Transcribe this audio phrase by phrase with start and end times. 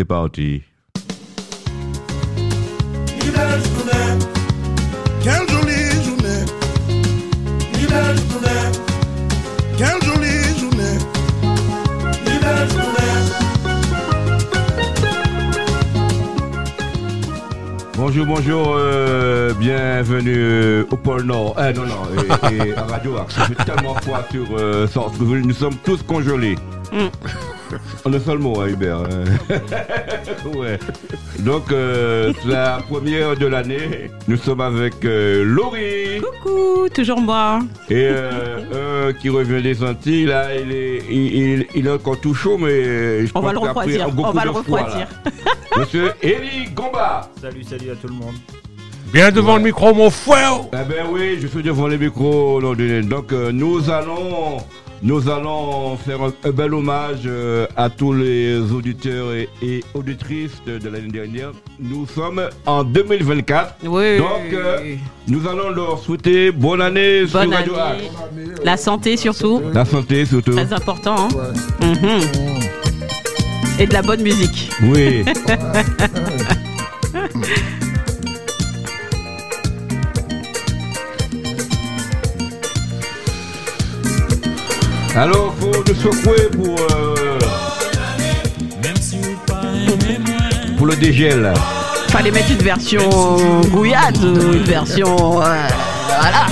[0.00, 0.62] c'est parti.
[5.22, 6.44] Quelle jolie journée.
[7.90, 8.68] Belle journée.
[9.76, 10.96] Quelle jolie journée.
[12.24, 13.18] Belle journée.
[17.98, 21.56] Bonjour, bonjour, euh, bienvenue au pôle Nord.
[21.58, 23.36] Eh, non, non, et, et à Radio Axe.
[23.48, 25.46] J'ai tellement froid sur euh, Centre-Ville.
[25.46, 26.56] Nous sommes tous congelés.
[26.90, 27.10] En
[28.04, 29.02] un seul mot, hein, Hubert.
[30.56, 30.78] ouais.
[31.40, 34.10] Donc, euh, c'est la première de l'année.
[34.28, 36.20] Nous sommes avec euh, Laurie.
[36.20, 37.60] Coucou, toujours moi.
[37.88, 42.20] Et euh, un qui revient des Antilles, là, il est, il, il- il est encore
[42.20, 44.08] tout chaud, mais je On va pense le qu'après refroidir.
[44.18, 45.06] On va de le refroidir.
[45.76, 47.28] Monsieur Élie Gomba.
[47.40, 48.34] Salut, salut à tout le monde.
[49.12, 52.60] Bien devant le micro, mon frère Eh ben oui, je suis devant les micros.
[52.60, 53.00] Londonien.
[53.02, 54.58] Donc euh, nous allons,
[55.02, 60.60] nous allons faire un, un bel hommage euh, à tous les auditeurs et, et auditrices
[60.66, 61.52] de, de l'année dernière.
[61.78, 63.76] Nous sommes en 2024.
[63.84, 64.18] Oui.
[64.18, 64.94] Donc euh,
[65.28, 68.10] nous allons leur souhaiter bonne année Bonne sur Radio année.
[68.10, 68.60] Axe.
[68.64, 70.52] La santé surtout, La santé surtout.
[70.52, 71.16] très important.
[71.16, 71.86] hein.
[71.86, 72.20] Mhm.
[73.78, 74.70] Et de la bonne musique.
[74.82, 75.24] Oui.
[85.16, 87.38] Alors, faut nous secouer pour, euh,
[90.78, 91.52] pour le dégel.
[92.08, 93.08] Fallait mettre une version
[93.70, 95.42] gouillade ou une version.
[95.42, 95.66] euh,
[96.06, 96.46] voilà.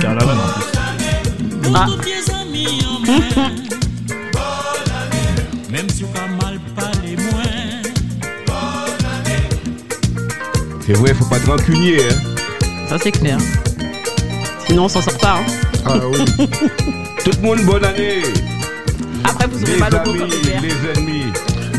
[0.00, 1.72] Carnaval en plus.
[1.74, 1.86] Ah.
[5.70, 7.42] Même si on a mal parlé moins
[10.86, 11.98] C'est vrai, faut pas te rancunier.
[12.02, 12.14] Hein.
[12.88, 13.38] Ça c'est clair.
[14.68, 15.38] Sinon on s'en sort pas.
[15.38, 15.44] hein.
[15.86, 16.18] Ah oui.
[17.24, 18.22] Tout le monde, bonne année.
[19.24, 20.30] Après vous aurez mal au amis,
[20.62, 21.24] les ennemis,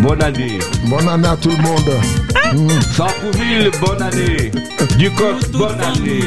[0.02, 0.60] bonne année.
[0.86, 2.72] Bonne année à tout le monde.
[2.96, 4.52] Sarkouville, bonne année.
[4.98, 6.20] Ducos, bonne année.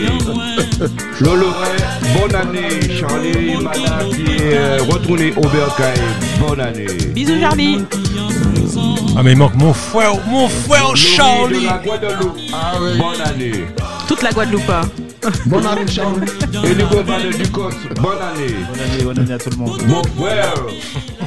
[1.20, 1.76] Loloret,
[2.18, 2.94] bonne année.
[2.98, 6.00] Charlie Mana qui est euh, retourné au Bercail,
[6.40, 6.86] bonne année.
[7.14, 7.84] Bisous Charlie.
[9.16, 12.98] Ah mais il manque mon frère, mon frère Charlie de la Guadeloupe, Ah oui.
[12.98, 13.64] bonne année.
[14.08, 14.70] Toute la Guadeloupe.
[14.70, 14.82] hein.
[15.46, 16.24] Bonne année, Charles.
[16.64, 18.54] Et les copains de Ducos, bonne année.
[18.68, 19.82] Bonne année, bonne année à tout le monde.
[19.86, 20.54] Mon frère,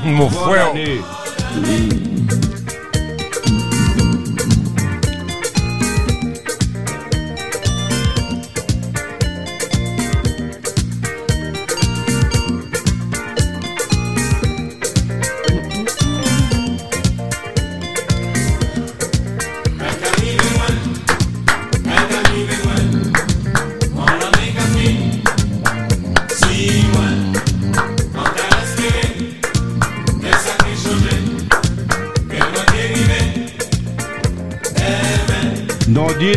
[0.03, 1.01] Mon bonne frère année.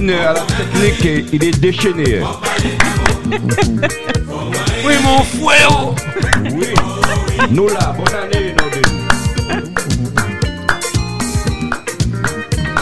[0.06, 2.20] Nordine à la technique, il est déchaîné.
[4.84, 5.94] Oui mon frère
[6.44, 6.66] Oui.
[7.50, 8.82] Nous là, bonne année, Nordine.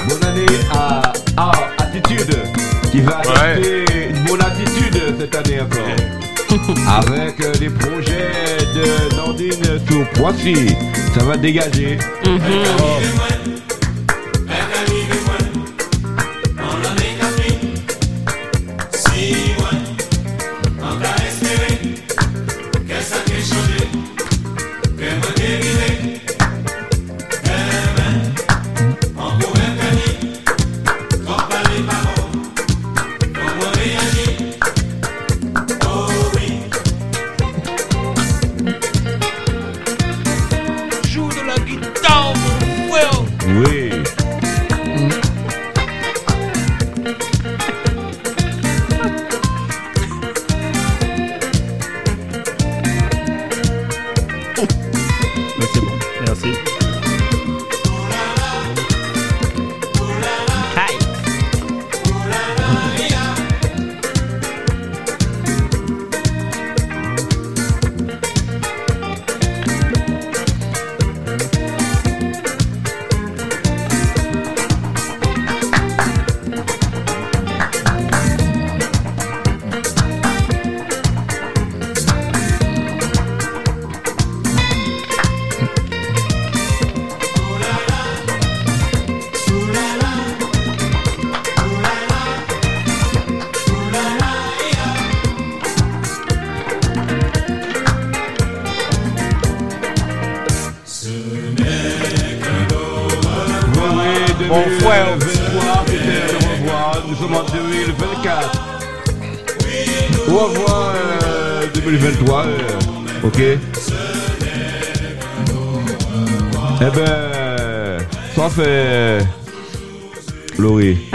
[0.08, 2.36] Bonne année à, à Attitude,
[2.92, 3.52] qui va Ouais.
[3.52, 5.96] adopter une bonne attitude cette année encore.
[6.88, 10.76] Avec euh, les projets de Nordine sur Poissy,
[11.14, 11.98] ça va dégager.
[12.24, 12.38] Joue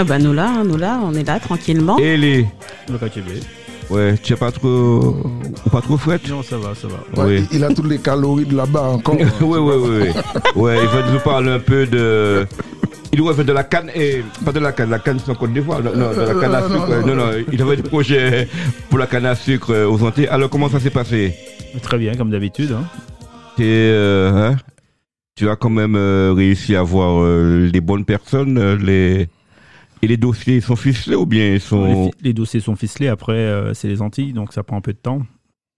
[0.09, 1.97] bah nous là, nous là, on est là tranquillement.
[1.99, 2.45] Et les.
[2.89, 2.97] Le.
[3.89, 5.15] Ouais, tu es pas trop.
[5.71, 6.27] pas trop fouette?
[6.29, 7.23] Non, ça va, ça va.
[7.23, 7.47] Ouais, Oui.
[7.51, 9.15] il, il a toutes les calories de là-bas encore.
[9.15, 10.61] oui, oui, oui, oui.
[10.61, 12.45] Ouais, il va nous parler un peu de.
[13.11, 14.23] Il doit faire de la canne et.
[14.45, 15.81] Pas de la canne, la canne c'est en Côte d'Ivoire.
[15.81, 17.05] Non, non, de la canne à non, sucre.
[17.07, 18.47] Non, non, il avait des projets
[18.89, 20.27] pour la canne à sucre euh, aux Antilles.
[20.27, 21.33] Alors, comment ça s'est passé?
[21.81, 22.71] Très bien, comme d'habitude.
[22.73, 22.83] hein.
[23.59, 24.57] Euh, hein,
[25.35, 29.27] Tu as quand même euh, réussi à avoir euh, les bonnes personnes, euh, les.
[30.01, 32.11] Et les dossiers sont ficelés ou bien ils sont.
[32.21, 33.07] les dossiers sont ficelés.
[33.09, 35.21] Après, euh, c'est les Antilles, donc ça prend un peu de temps.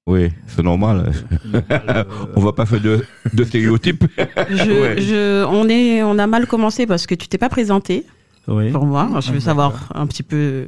[0.07, 1.11] Oui, c'est normal.
[1.53, 2.03] Euh,
[2.35, 3.03] On va pas faire de,
[3.33, 4.03] de stéréotypes.
[4.49, 5.01] Je, Ouais.
[5.01, 8.05] je, on est, on a mal commencé parce que tu t'es pas présenté
[8.47, 8.71] oui.
[8.71, 9.07] pour moi.
[9.21, 10.65] Je veux Ah, savoir un petit peu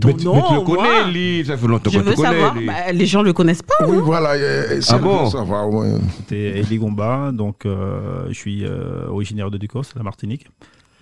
[0.00, 0.34] ton mais, tu- nom.
[0.36, 0.76] mais tu le moi.
[0.76, 2.28] connais, Lee, ça fait longtemps Je que tu veux connais.
[2.30, 2.54] savoir.
[2.66, 3.84] Bah, les gens le connaissent pas.
[3.86, 4.30] Oui, voilà.
[4.34, 5.94] euh, c'est Ah bon bon savoir, ouais.
[6.18, 10.46] C'était Elie Gomba, donc euh, je suis euh, originaire de Ducos, la Martinique.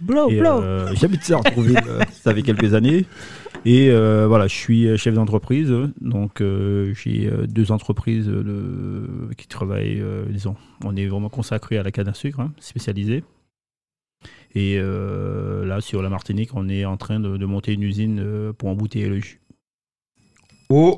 [0.01, 0.63] Blow, Et, blow.
[0.63, 3.05] euh, J'habite Sartrouville, euh, ça fait quelques années.
[3.67, 5.71] Et euh, voilà, je suis euh, chef d'entreprise.
[6.01, 11.83] Donc, euh, j'ai deux entreprises de- qui travaillent, euh, disons, on est vraiment consacré à
[11.83, 13.23] la canne à sucre, hein, spécialisé.
[14.55, 18.53] Et euh, là, sur la Martinique, on est en train de, de monter une usine
[18.59, 19.41] pour embouteiller le jus.
[20.71, 20.97] Oh,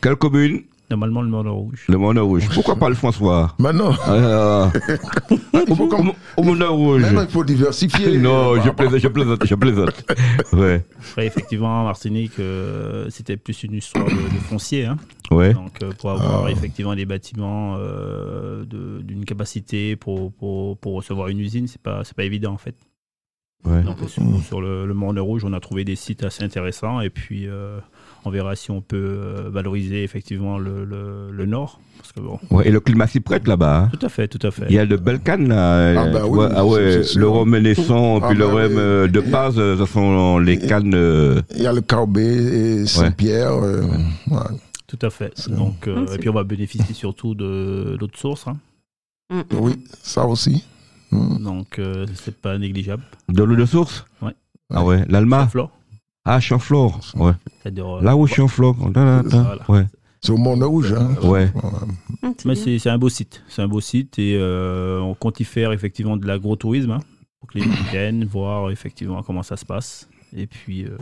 [0.00, 1.84] quelle commune Normalement, le Mont Rouge.
[1.88, 2.48] Le Monde Rouge.
[2.54, 3.54] Pourquoi pas le François?
[3.58, 4.70] Maintenant, Ah,
[5.30, 5.88] il faut,
[6.36, 7.02] Au Monde Rouge.
[7.02, 8.18] maintenant, il faut diversifier.
[8.18, 10.04] Non, Bah, je plaisante, je plaisante, je plaisante.
[10.52, 14.84] Ouais, Après, effectivement, Martinique, euh, c'était plus une histoire de, de foncier.
[14.86, 14.96] hein.
[15.32, 15.54] ouais.
[15.54, 16.50] Donc, euh, pour avoir Ah.
[16.52, 22.04] effectivement des bâtiments euh, de- d'une capacité pour, pour, pour recevoir une usine, c'est pas,
[22.04, 22.76] c'est pas évident en fait.
[23.64, 23.82] ouais.
[23.82, 27.10] Donc, sur, sur le, le Mont Rouge, on a trouvé des sites assez intéressants et
[27.10, 27.80] puis euh,
[28.26, 31.80] on verra si on peut euh, valoriser effectivement le, le, le nord.
[31.98, 33.84] Parce que bon, Ouais, Et le climat s'y prête là-bas.
[33.84, 33.90] hein.
[33.96, 34.66] tout à fait, tout à fait.
[34.68, 36.00] Il y a de belles cannes là.
[36.02, 36.50] Ah bah oui, vois.
[36.54, 38.78] Ah ouais, le rhum naissant, Ah puis le bah rhum oui.
[38.78, 40.92] euh, de Paz, euh, ce sont les cannes.
[40.94, 42.22] euh, Il y a le Carbet
[42.82, 43.52] et Saint-Pierre.
[43.54, 43.82] euh,
[44.30, 44.38] ouais.
[44.86, 45.32] Tout à fait.
[45.48, 48.46] Donc, euh, Ah, et puis on va bénéficier surtout de d'autres sources.
[48.48, 48.56] hein.
[49.52, 50.64] Oui, ça aussi.
[51.10, 51.42] Mm.
[51.42, 53.02] Donc, euh, c'est pas négligeable.
[53.28, 54.04] De l'eau de source?
[54.22, 54.32] Ouais.
[54.72, 55.46] Ah ouais, l'Alma?
[55.48, 55.70] Flore,
[56.26, 57.00] Ah, Chanflore.
[57.14, 57.32] Ouais.
[57.66, 58.74] euh, Là où Chanflore.
[58.76, 59.22] Voilà.
[59.68, 59.86] Ouais.
[60.20, 60.92] C'est au Monde Rouge.
[60.92, 61.14] Hein.
[61.22, 61.48] Ouais.
[62.38, 63.42] C'est Mais c'est c'est un beau site.
[63.48, 67.00] C'est un beau site et euh, on compte y faire effectivement de l'agro-tourisme hein,
[67.38, 70.08] pour que les gens viennent voir effectivement comment ça se passe.
[70.36, 70.96] Et puis euh,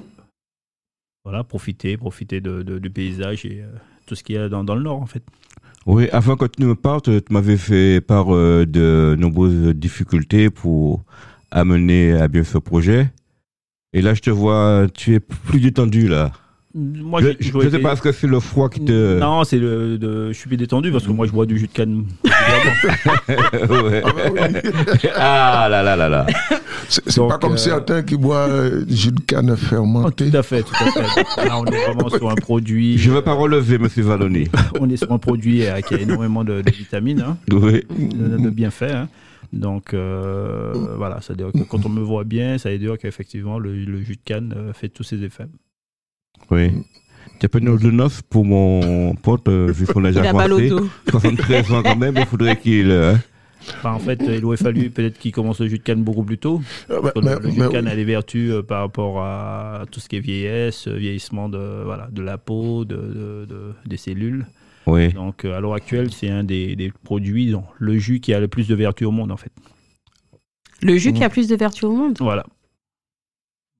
[1.24, 3.68] voilà, profiter, profiter de, de- du paysage et euh,
[4.06, 5.22] tout ce qu'il y a dans, dans le nord en fait.
[5.86, 11.02] Oui, avant que tu me parles, tu m'avais fait part euh, de nombreuses difficultés pour
[11.50, 13.10] amener à bien ce projet.
[13.94, 16.32] Et là, je te vois, tu es plus détendu là.
[16.76, 19.20] Moi, je toujours je sais pas, est-ce que c'est le froid qui te...
[19.20, 21.68] Non, c'est le, de- je suis plus détendu parce que moi je bois du jus
[21.68, 22.04] de canne.
[23.70, 24.02] Ouais.
[25.14, 25.64] Ah.
[25.64, 26.26] Ah là là là là.
[26.88, 30.30] C'est pas comme euh, certains qui boivent euh, du jus de canne Oh, fermenté.
[30.30, 31.46] tout à fait, tout à fait.
[31.46, 32.98] Là, on est vraiment sur un produit.
[32.98, 34.48] Je ne vais pas relever, monsieur Valloni.
[34.80, 37.20] On est sur un produit euh, qui a énormément de, de vitamines.
[37.20, 37.36] hein.
[37.52, 37.84] Oui.
[37.98, 38.92] de, de bien fait.
[38.92, 39.08] hein.
[39.54, 43.74] Donc euh, voilà, c'est-à-dire que quand on me voit bien, ça veut dire qu'effectivement le,
[43.74, 45.46] le jus de canne euh, fait tous ses effets.
[46.50, 46.72] Oui.
[47.40, 50.88] Tu peux nous le noce pour mon pote, euh, vu qu'on a Il déjà dos.
[51.10, 52.90] 73 ans quand même, il faudrait qu'il...
[52.90, 53.20] euh, hein.
[53.78, 56.36] Enfin, en fait, il aurait fallu peut-être qu'il commence le jus de canne beaucoup plus
[56.36, 56.60] tôt.
[56.90, 59.20] Ah, bah, Parce que mais- le, jus de canne a des vertus euh, par rapport
[59.22, 63.46] à tout ce qui est vieillesse, euh, vieillissement de, voilà, de la peau, de, de-
[63.48, 64.46] de- des cellules.
[64.86, 65.12] Oui.
[65.12, 68.40] Donc euh, à l'heure actuelle, c'est un des, des produits, donc, le jus qui a
[68.40, 69.52] le plus de vertus au monde en fait.
[70.82, 72.16] Le jus qui a plus de vertus au monde?
[72.20, 72.44] Voilà.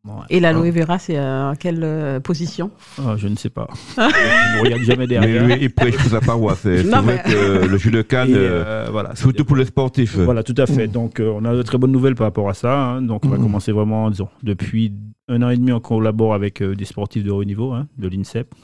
[0.07, 0.13] Ouais.
[0.29, 2.71] Et l'aloe vera, c'est euh, à quelle euh, position?
[2.99, 3.69] Ah, je ne sais pas.
[3.97, 5.47] je ne regarde jamais Mais derrière.
[5.47, 6.59] lui, il prêche pour sa paroisse.
[6.61, 10.17] C'est vrai mais- que le jus de canne, euh, euh, voilà, surtout pour les sportifs.
[10.19, 10.89] Voilà, tout à fait.
[10.89, 12.79] Donc, euh, on a de très bonnes nouvelles par rapport à ça.
[12.79, 13.03] hein.
[13.03, 13.45] Donc, on va Mhm.
[13.45, 14.93] commencer vraiment, disons, depuis
[15.29, 18.07] un an et demi, on collabore avec euh, des sportifs de haut niveau, hein, de
[18.09, 18.55] l'INSEP.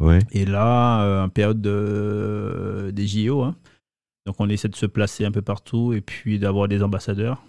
[0.00, 0.18] Ouais.
[0.32, 3.54] Et là, euh, en période de- des JO, hein.
[4.26, 7.42] donc on essaie de se placer un peu partout et puis d'avoir des ambassadeurs.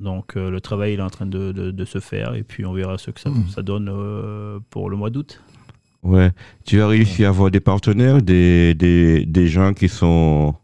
[0.00, 2.64] Donc, euh, le travail il est en train de, de- de se faire et puis
[2.64, 5.42] on verra ce que ça, ça donne euh, pour le mois d'août.
[6.02, 6.30] Ouais.
[6.64, 10.54] Tu as réussi à avoir des partenaires, des, des, des gens qui sont.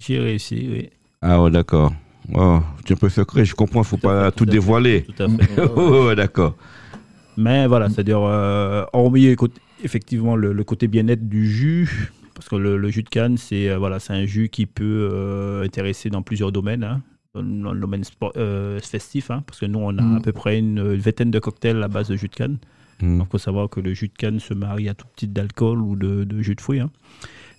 [0.00, 0.90] J'ai réussi, oui.
[1.22, 1.92] Ah ouais, d'accord.
[2.34, 4.44] Oh, tu es un peu secret, je comprends, faut Tout à pas fait, tout tout
[4.44, 4.52] à fait.
[4.52, 5.02] dévoiler.
[5.04, 5.62] Tout à fait.
[5.76, 6.56] Oh, d'accord.
[7.36, 9.48] Mais voilà, c'est-à-dire, euh, hormis éco-
[9.84, 13.68] effectivement le, le côté bien-être du jus, parce que le, le jus de canne, c'est
[13.70, 16.84] euh, voilà, c'est un jus qui peut euh, intéresser dans plusieurs domaines.
[16.84, 17.02] hein.
[17.34, 20.16] dans le domaine sport- euh, festif, hein, parce que nous, on a Mm.
[20.16, 22.58] à peu près une vingtaine de cocktails à base de jus de canne.
[23.00, 25.94] Il faut savoir que le jus de canne se marie à tout petit d'alcool ou
[25.94, 26.80] de, de jus de fruits.
[26.80, 26.90] hein.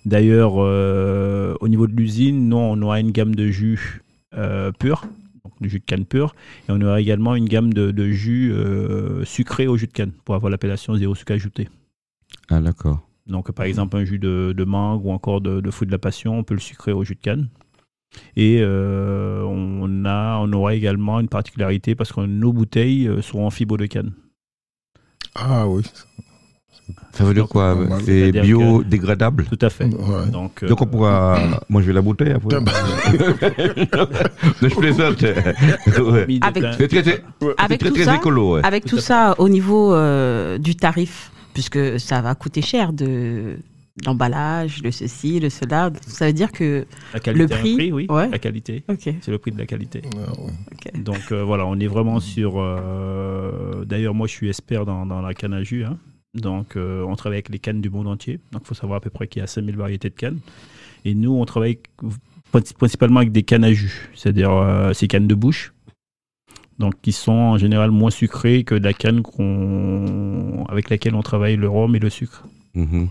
[0.04, 4.02] D'ailleurs, euh, au niveau de l'usine, nous, on aura une gamme de jus
[4.34, 5.04] euh, pur,
[5.44, 6.34] donc du jus de canne pur,
[6.68, 10.12] et on aura également une gamme de, de jus euh, sucré au jus de canne,
[10.24, 11.68] pour avoir l'appellation zéro sucre ajouté.
[12.48, 13.00] Ah, d'accord.
[13.26, 15.98] Donc, par exemple, un jus de, de mangue ou encore de, de fruit de la
[15.98, 17.48] passion, on peut le sucrer au jus de canne.
[18.36, 23.46] Et euh, on, a, on aura également une particularité parce que nos bouteilles euh, seront
[23.46, 24.12] en fibre de canne.
[25.36, 25.82] Ah oui.
[27.12, 27.76] Ça veut dire quoi?
[28.04, 29.44] C'est biodégradable?
[29.44, 29.84] Tout à fait.
[29.84, 30.26] Ouais.
[30.32, 32.60] Donc, euh, Donc on pourra manger la bouteille après?
[32.60, 32.72] Bah,
[33.92, 34.08] Non,
[34.68, 35.22] je plaisante.
[35.22, 36.26] Ouais.
[36.42, 37.22] Avec- plein- C'est très, très,
[37.58, 38.54] Avec très, tout très ça, écolo.
[38.54, 38.60] ouais.
[38.64, 39.06] avec Tout tout à fait.
[39.06, 43.58] ça au niveau euh, du tarif, puisque ça va coûter cher de
[44.06, 45.90] l'emballage, le ceci, le cela.
[46.06, 48.06] Ça veut dire que La qualité, Le un prix, oui.
[48.08, 48.30] ouais.
[48.30, 48.82] La qualité.
[48.98, 50.00] C'est le prix de la qualité.
[50.16, 50.32] ah.
[50.98, 52.54] Donc euh, voilà, on est vraiment sur.
[52.56, 55.84] euh, D'ailleurs, moi, je suis expert dans, dans la canne à jus.
[55.84, 55.98] hein.
[56.34, 58.38] Donc, euh, on travaille avec les cannes du monde entier.
[58.52, 60.38] Donc, il faut savoir à peu près qu'il y a 5000 variétés de cannes.
[61.04, 61.78] Et nous, on travaille
[62.54, 65.74] princi- principalement avec des cannes à jus, c'est-à-dire euh, ces cannes de bouche.
[66.80, 71.56] Donc, qui sont en général moins sucrées que la canne qu'on- avec laquelle on travaille
[71.56, 72.44] le rhum et le sucre.
[72.74, 73.08] Mhm.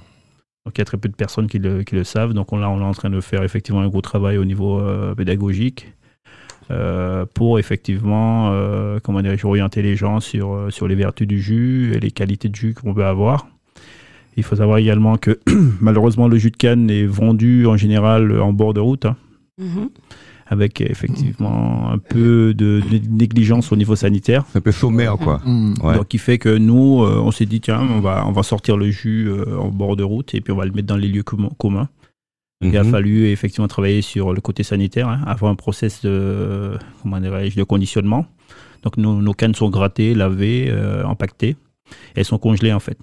[0.66, 2.34] Donc il y a très peu de personnes qui le, qui le savent.
[2.34, 4.80] Donc on, là, on est en train de faire effectivement un gros travail au niveau
[4.80, 5.94] euh, pédagogique
[6.72, 11.94] euh, pour effectivement euh, comment dirais-je, orienter les gens sur, sur les vertus du jus
[11.96, 13.48] et les qualités de jus qu'on peut avoir.
[14.38, 15.40] Il faut savoir également que
[15.82, 19.06] malheureusement le jus de canne est vendu en général en bord de route.
[19.06, 19.16] hein,
[19.60, 19.90] Mhm.
[20.52, 24.46] Avec effectivement un peu de, négligence au niveau sanitaire.
[24.52, 25.40] C'est un peu sommaire, quoi.
[25.46, 25.76] Mm.
[25.84, 25.96] Ouais.
[25.96, 28.76] Donc, qui fait que nous, euh, on s'est dit, tiens, on va, on va sortir
[28.76, 31.08] le jus euh, en bord de route et puis on va le mettre dans les
[31.08, 31.88] lieux commun- communs.
[32.62, 32.92] Il a Mhm.
[32.92, 37.64] fallu effectivement travailler sur le côté sanitaire, hein, avoir un process de, comment dirais-je, de
[37.64, 38.26] conditionnement.
[38.84, 41.56] Donc, nos, nos cannes sont grattées, lavées, euh, empaquetées.
[42.16, 42.98] Elles sont congelées, en fait.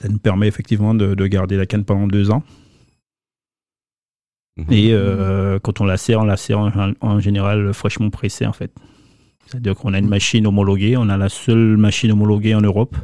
[0.00, 2.42] Ça nous permet effectivement de, de garder la canne pendant deux ans.
[4.56, 4.66] Mhm.
[4.70, 8.52] Et euh, quand on la sert, on la sert en, en général fraîchement pressée en
[8.52, 8.72] fait.
[9.46, 12.96] C'est-à-dire qu'on a une machine homologuée, on a la seule machine homologuée en Europe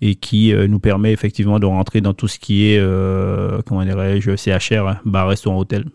[0.00, 3.84] et qui euh, nous permet effectivement de rentrer dans tout ce qui est, euh, comment
[3.84, 5.86] dirais-je, CHR, hein, bar, restaurant, hôtel.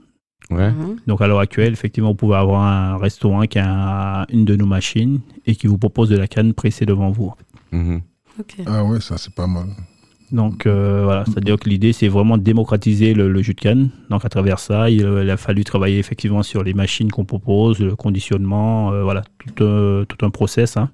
[0.50, 0.72] Ouais.
[0.72, 0.98] Mhm.
[1.08, 4.66] Donc à l'heure actuelle, effectivement, vous pouvez avoir un restaurant qui a une de nos
[4.66, 7.34] machines et qui vous propose de la canne pressée devant vous.
[7.72, 8.02] Mhm.
[8.66, 9.68] Ah ouais, ça c'est pas mal.
[10.32, 13.90] Donc euh, voilà, c'est-à-dire que l'idée c'est vraiment de démocratiser le, le jus de canne.
[14.10, 17.80] Donc à travers ça, il, il a fallu travailler effectivement sur les machines qu'on propose,
[17.80, 19.24] le conditionnement, euh, voilà,
[19.56, 20.78] tout, un- tout un process.
[20.78, 20.90] hein.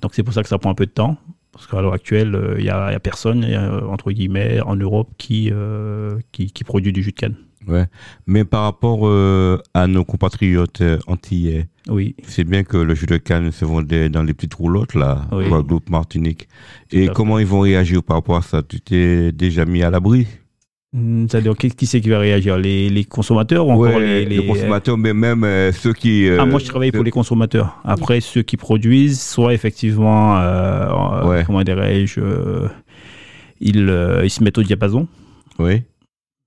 [0.00, 1.16] Donc c'est pour ça que ça prend un peu de temps.
[1.52, 5.10] Parce qu'à l'heure actuelle, euh, il n'y a, a personne, euh, entre guillemets, en Europe
[5.18, 7.34] qui, euh, qui, qui produit du jus de canne.
[7.68, 7.86] Ouais.
[8.26, 13.06] Mais par rapport euh, à nos compatriotes euh, antillais, Oui, c'est bien que le jus
[13.06, 15.48] de canne se vendait dans les petites roulottes, là, Oui.
[15.48, 16.48] Guadeloupe, Martinique.
[16.90, 17.12] Tout Et fait.
[17.12, 18.62] comment ils vont réagir par rapport à ça?
[18.62, 20.26] Tu t'es déjà mis à l'abri?
[20.94, 22.58] Hum, C'est-à-dire, qui, qui c'est qui va réagir?
[22.58, 26.28] Les, les consommateurs ou encore Ouais, les, les- consommateurs, mais même euh, ceux qui...
[26.28, 27.80] euh, Ah, moi, je travaille pour les consommateurs.
[27.84, 30.34] Après, ceux qui produisent, soit effectivement,
[31.28, 31.44] Ouais.
[31.46, 32.20] comment dirais-je,
[33.60, 35.06] ils, ils se mettent au diapason.
[35.58, 35.82] Oui.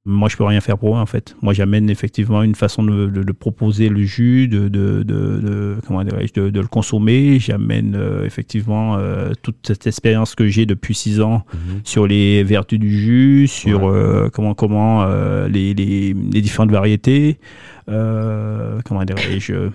[0.07, 1.35] Moi, je peux rien faire pour eux, en fait.
[1.41, 6.03] Moi, j'amène effectivement une façon de, de- de proposer le jus, de, de, de- comment
[6.03, 7.39] de, le consommer.
[7.39, 11.79] J'amène euh, effectivement euh, toute cette expérience que j'ai depuis six ans Mhm.
[11.83, 13.91] sur les vertus du jus, sur Ouais.
[13.95, 15.05] euh, comment comment
[15.47, 17.39] les, les, les différentes variétés,
[17.87, 19.69] comment dirais-je,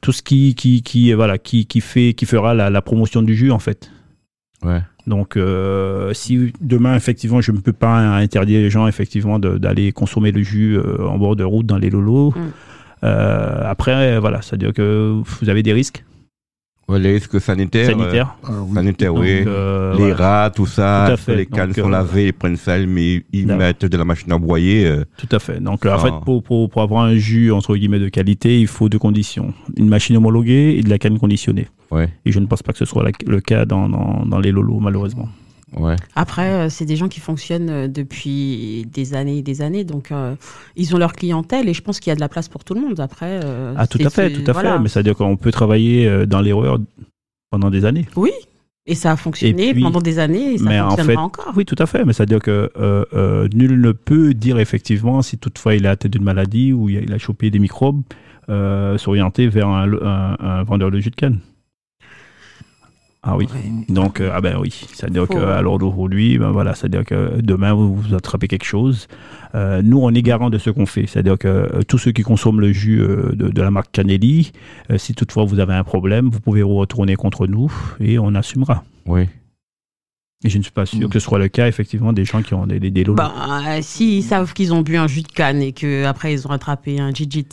[0.00, 3.34] tout ce qui qui qui voilà qui qui fait qui fera la, la promotion du
[3.36, 3.90] jus en fait.
[4.64, 4.80] Ouais.
[5.08, 10.30] Donc euh, si demain effectivement je ne peux pas interdire les gens effectivement d'aller consommer
[10.30, 12.32] le jus euh, en bord de route dans les lolos.
[12.36, 12.40] Mm.
[13.04, 16.04] euh, après voilà, c'est à dire que vous avez des risques
[16.88, 17.86] Ouais, les risques sanitaires.
[17.90, 18.34] sanitaires.
[18.44, 18.74] Ah euh, oui.
[18.74, 19.44] sanitaires, Donc, oui.
[19.46, 20.14] euh, les voilà.
[20.44, 21.04] rats, tout ça.
[21.08, 21.36] Tout à fait.
[21.36, 24.32] Les cannes Donc, sont euh, lavées, ils prennent ça, mais ils mettent de la machine
[24.32, 24.86] à broyer.
[24.86, 25.60] euh, Tout à fait.
[25.60, 25.98] Donc, en Ah.
[25.98, 29.52] fait, pour, pour, pour avoir un jus, entre guillemets, de qualité, il faut deux conditions.
[29.76, 31.66] Une machine homologuée et de la canne conditionnée.
[31.90, 32.08] Ouais.
[32.24, 34.50] Et je ne pense pas que ce soit la- le cas dans, dans, dans les
[34.50, 35.28] lolos, malheureusement.
[35.78, 35.96] Ouais.
[36.14, 40.10] Après, euh, c'est des gens qui fonctionnent euh, depuis des années et des années, donc
[40.12, 40.34] euh,
[40.76, 42.74] ils ont leur clientèle et je pense qu'il y a de la place pour tout
[42.74, 42.98] le monde.
[43.00, 44.72] Après, euh, Ah, tout c'est- à fait, tout à voilà.
[44.74, 44.78] fait.
[44.80, 46.78] Mais ça veut dire qu'on peut travailler dans l'erreur
[47.50, 48.06] pendant des années.
[48.16, 48.30] Oui,
[48.86, 51.52] et ça a fonctionné puis- pendant des années et ça mais en fonctionnera fait, encore.
[51.56, 52.04] oui, tout à fait.
[52.04, 55.86] Mais ça veut dire que euh, euh, nul ne peut dire effectivement si toutefois il
[55.86, 58.02] a atteint d'une maladie ou il a, il a chopé des microbes,
[58.48, 61.38] euh, s'orienter vers un, un- un vendeur de jus de canne.
[63.22, 63.46] Ah oui.
[63.52, 63.92] Ouais.
[63.94, 64.86] Donc, euh, ah ben oui.
[64.92, 69.08] C'est-à-dire Faut- qu'à l'heure d'aujourd'hui, ben voilà, c'est-à-dire que demain, vous, vous attrapez quelque chose.
[69.54, 71.06] Euh, nous, on est garant de ce qu'on fait.
[71.06, 74.52] C'est-à-dire que euh, tous ceux qui consomment le jus euh, de, de la marque Canelli,
[74.90, 78.34] euh, si toutefois vous avez un problème, vous pouvez vous retourner contre nous et on
[78.36, 78.84] assumera.
[79.06, 79.26] Oui.
[80.44, 82.54] Et je ne suis pas sûr que ce soit le cas, effectivement, des gens qui
[82.54, 83.16] ont des, des, des lolos.
[83.16, 83.32] Ben,
[83.66, 87.00] euh, s'ils savent qu'ils ont bu un jus de canne et qu'après ils ont attrapé
[87.00, 87.48] un Jijit,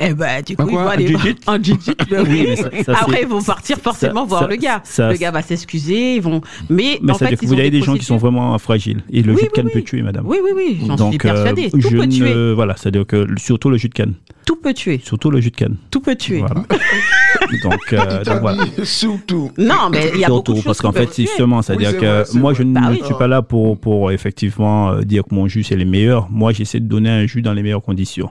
[0.00, 2.44] eh ben, du coup, ils quoi, vont aller Jijit un Jijit, ben Oui, oui.
[2.48, 4.80] mais ça- ça, Après, ils vont partir forcément ça- voir ça- le gars.
[4.82, 6.40] ça- le gars va s'excuser, ils vont.
[6.68, 9.04] Mais, Mais en fait, que ils vous ont avez des gens qui sont vraiment fragiles.
[9.12, 9.72] Et le Oui, jus de oui, canne oui.
[9.72, 10.26] peut tuer, madame.
[10.26, 11.66] Oui, oui, oui, j'en suis Donc, persuadée.
[11.66, 12.52] euh, Tout je peut ne-.
[12.52, 14.14] Voilà, c'est-à-dire que surtout le jus de canne.
[14.46, 15.00] Tout peut tuer.
[15.02, 15.76] Surtout le jus de canne.
[15.90, 16.40] Tout peut tuer.
[16.40, 16.54] Voilà.
[17.62, 18.64] donc, euh, donc voilà.
[18.84, 19.50] Surtout.
[19.58, 21.22] Non, mais il y a beaucoup de Surtout choses parce qu'en fait, tuer.
[21.26, 22.58] justement, c'est-à-dire Oui, que vrai, moi, vrai.
[22.58, 23.00] je ne Bah oui.
[23.04, 26.28] suis pas là pour, pour effectivement euh, dire que mon jus c'est les meilleurs.
[26.30, 28.30] Moi, j'essaie de donner un jus dans les meilleures conditions.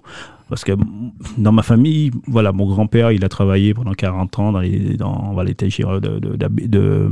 [0.50, 4.52] Parce que mm, dans ma famille, voilà, mon grand-père, il a travaillé pendant 40 ans
[4.52, 7.08] dans les, dans, voilà, les TGR de, de, d'hab- de,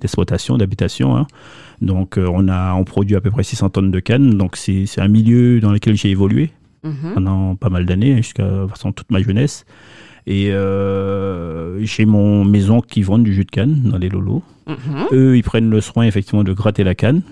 [0.00, 1.16] d'exploitation, d'habitation.
[1.16, 1.26] hein.
[1.80, 4.36] Donc, euh, on, a, on produit à peu près 600 tonnes de canne.
[4.36, 6.50] Donc, c'est, c'est un milieu dans lequel j'ai évolué
[6.86, 7.14] Mhm.
[7.14, 9.64] pendant pas mal d'années, jusqu'à de toute ma jeunesse.
[10.28, 14.42] Et euh, j'ai mon maison qui vendent du jus de canne dans les lolos.
[14.66, 14.76] Mhm.
[15.12, 17.22] Eux, ils prennent le soin effectivement de gratter la canne,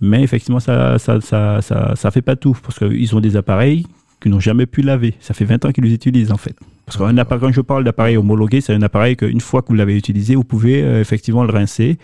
[0.00, 3.84] mais effectivement, ça, ça, ça, ça, ça fait pas tout parce qu'ils ont des appareils
[4.22, 5.14] qu'ils n'ont jamais pu laver.
[5.20, 6.56] Ça fait 20 ans qu'ils les utilisent en fait.
[6.86, 9.74] Parce qu'un appareil, quand je parle d'appareil homologué, c'est un appareil qu'une fois que vous
[9.74, 11.98] l'avez utilisé, vous pouvez euh, effectivement le rincer.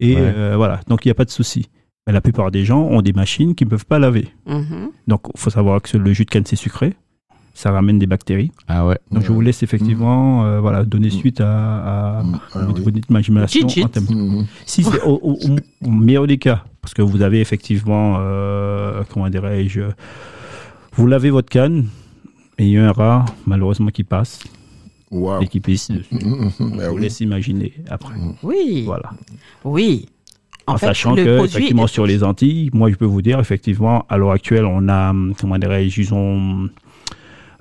[0.00, 0.20] Et Ouais.
[0.22, 1.66] euh, voilà, donc il n'y a pas de souci.
[2.06, 4.28] Mais la plupart des gens ont des machines qui ne peuvent pas laver.
[4.46, 4.90] Mhm.
[5.08, 6.94] Donc il faut savoir que le jus de canne, c'est sucré.
[7.52, 8.52] Ça ramène des bactéries.
[8.68, 8.98] Ah ouais.
[9.10, 12.34] Donc je vous laisse effectivement euh, voilà, donner suite à, à, Mm.
[12.34, 12.82] à Ah oui.
[12.82, 17.00] votre imagination en termes si c'est au, au- au- au meilleur des cas, parce que
[17.02, 19.80] vous avez effectivement, euh, comment dirais-je,
[20.92, 21.86] vous lavez votre canne
[22.58, 24.38] et il y a un rat, malheureusement, qui passe
[25.10, 25.40] Wow.
[25.40, 26.14] et qui pisse dessus.
[26.14, 26.50] Mhm.
[26.58, 27.02] Je Ben vous oui.
[27.02, 28.14] laisse imaginer après.
[28.42, 28.82] Oui.
[28.84, 29.10] Voilà.
[29.64, 30.06] Oui.
[30.66, 33.22] En, En, fait, sachant le que, produit- effectivement, sur les Antilles, moi, je peux vous
[33.22, 36.68] dire, effectivement, à l'heure actuelle, on a, hum, comment dirais-je, ils ont.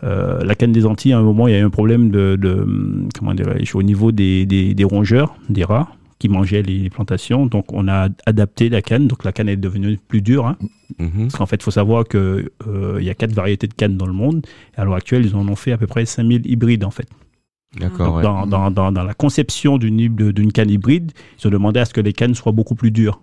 [0.03, 2.35] euh, la canne des Antilles, à un moment, il y a eu un problème de,
[2.35, 5.87] de, hum, comment dirais-je, au niveau des, des, des rongeurs, des rats
[6.19, 7.45] qui mangeaient les plantations.
[7.45, 9.07] Donc, on a adapté la canne.
[9.07, 10.47] Donc, la canne est devenue plus dure.
[10.47, 10.57] hein.
[10.99, 11.23] Mhm.
[11.23, 12.49] Parce qu'en fait, il faut savoir qu'il
[13.01, 14.45] y a quatre variétés de canne dans le monde.
[14.77, 17.07] Et à l'heure actuelle, ils en ont fait à peu près 5000 hybrides, en fait.
[17.77, 18.23] D'accord, Donc, ouais.
[18.23, 22.01] dans, dans, dans, dans la conception d'une canne hybride, ils ont demandé à ce que
[22.01, 23.21] les cannes soient beaucoup plus dures.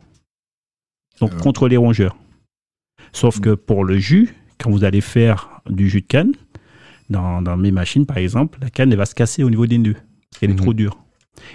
[1.21, 1.41] Donc, Ah.
[1.41, 2.17] contre les rongeurs.
[3.13, 6.33] Sauf que pour le jus, quand vous allez faire du jus de canne,
[7.11, 9.79] dans, dans mes machines, par exemple, la canne, elle va se casser au niveau des
[9.79, 9.97] nœuds.
[10.39, 10.61] Qu'elle est Mhm.
[10.61, 10.99] trop dure.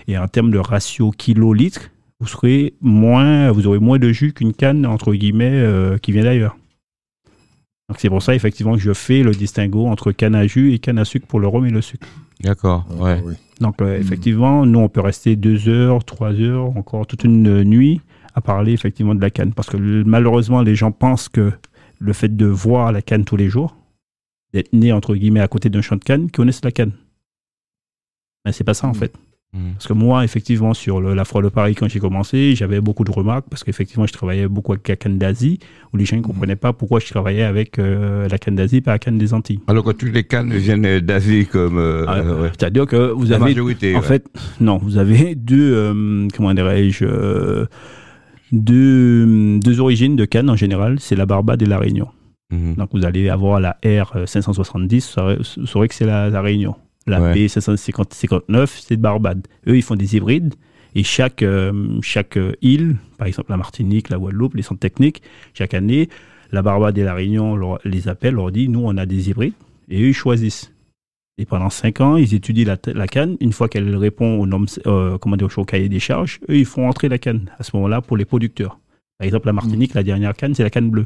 [0.08, 4.54] Et en termes de ratio kilo-litre, vous, serez moins, vous aurez moins de jus qu'une
[4.54, 6.58] canne, entre guillemets, euh, qui vient d'ailleurs.
[7.90, 10.80] Donc, c'est pour ça, effectivement, que je fais le distinguo entre canne à jus et
[10.80, 12.08] canne à sucre pour le rhum et le sucre.
[12.42, 13.22] D'accord, Ah, ouais.
[13.26, 13.34] oui.
[13.62, 17.64] Donc, euh, effectivement, nous, on peut rester deux heures, trois heures, encore toute une euh,
[17.64, 18.02] nuit
[18.36, 19.54] à parler effectivement de la canne.
[19.54, 21.52] Parce que malheureusement, les gens pensent que
[22.00, 23.76] le fait de voir la canne tous les jours,
[24.54, 26.92] d'être né, entre guillemets, à côté d'un champ de canne, qu'ils connaissent la canne.
[28.46, 28.96] Mais c'est pas ça, en Mhm.
[28.96, 29.14] fait.
[29.58, 29.74] Mhm.
[29.74, 33.04] Parce que moi, effectivement, sur le- la foire de Paris, quand j'ai commencé, j'avais beaucoup
[33.04, 35.58] de remarques parce qu'effectivement, je travaillais beaucoup avec la canne d'Asie,
[35.94, 38.92] où les gens ne comprenaient pas pourquoi je travaillais avec euh, la canne d'Asie, pas
[38.92, 39.60] la canne des Antilles.
[39.68, 41.78] Alors que toutes les cannes viennent d'Asie comme...
[41.80, 42.50] euh, Ah, euh, ouais.
[42.58, 44.06] C'est-à-dire que vous La avez majorité, En ouais.
[44.06, 44.26] fait,
[44.62, 47.66] non, vous avez deux, euh, comment dirais-je,
[48.52, 52.08] deux, deux origines de Cannes en général, c'est la Barbade et la Réunion.
[52.52, 52.76] Mhm.
[52.76, 56.76] Donc vous allez avoir la R570, vous saurez, vous saurez que c'est la, la Réunion.
[57.08, 57.34] La Ouais.
[57.34, 59.48] B559, c'est de Barbade.
[59.68, 60.54] Eux, ils font des hybrides
[60.94, 65.22] et chaque, euh, chaque euh, île, par exemple la Martinique, la Guadeloupe, les centres techniques,
[65.54, 66.10] chaque année,
[66.52, 69.54] la Barbade et la Réunion leur- les appellent, leur dit, nous, on a des hybrides
[69.90, 70.74] et eux, ils choisissent.
[71.40, 73.38] Et pendant cinq ans, ils étudient la, la canne.
[73.42, 76.66] Une fois qu'elle répond aux normes, euh, comment dire, au cahier des charges, eux, ils
[76.66, 78.80] font entrer la canne à ce moment-là pour les producteurs.
[79.20, 81.06] Par exemple, la Martinique, la dernière canne, c'est la canne bleue.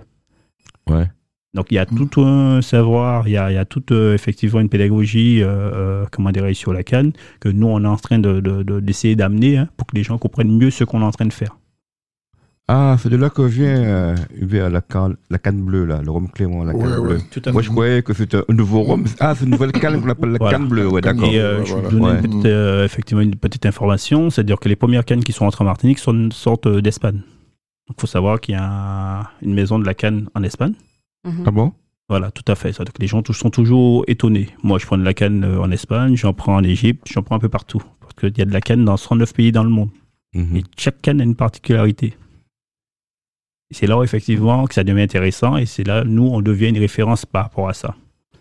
[0.89, 1.05] Ouais.
[1.53, 4.13] Donc il y a tout un savoir, il y a, il y a toute euh,
[4.13, 7.11] effectivement une pédagogie, euh, euh, comment dirais-je, sur la canne,
[7.41, 10.03] que nous, on est en train de- de- de- d'essayer d'amener hein, pour que les
[10.03, 11.57] gens comprennent mieux ce qu'on est en train de faire.
[12.69, 16.09] Ah, c'est de là que vient euh, Hubert, la canne, la canne bleue, là, le
[16.09, 17.15] rhum Clément, la canne Ouais, bleue.
[17.15, 17.21] ouais.
[17.29, 19.03] Tout à Moi, je croyais que c'était un nouveau rhum.
[19.19, 20.57] Ah, c'est une nouvelle canne qu'on appelle la Voilà.
[20.57, 21.25] canne bleue, ouais, d'accord.
[21.25, 21.89] Et euh, je vais Voilà.
[21.89, 22.15] vous donner Ouais.
[22.23, 25.63] une petite, euh, effectivement une petite information, c'est-à-dire que les premières cannes qui sont entrées
[25.63, 27.17] en Martinique sont une sorte euh, d'Espagne.
[27.89, 28.63] Donc il faut savoir qu'il y a
[29.19, 30.73] un- une maison de la canne en Espagne.
[31.25, 31.43] Mhm.
[31.45, 31.73] Ah bon?
[32.09, 32.77] Voilà, tout à fait.
[32.99, 34.49] Les gens sont toujours étonnés.
[34.63, 37.35] Moi, je prends de la canne euh, en Espagne, j'en prends en Égypte, j'en prends
[37.35, 37.81] un peu partout.
[38.01, 39.89] Parce qu'il y a de la canne dans 109 pays dans le monde.
[40.33, 40.57] Mhm.
[40.57, 42.15] Et chaque canne a une particularité.
[43.73, 46.77] C'est là où, effectivement que ça devient intéressant et c'est là nous on devient une
[46.77, 47.95] référence par rapport à ça.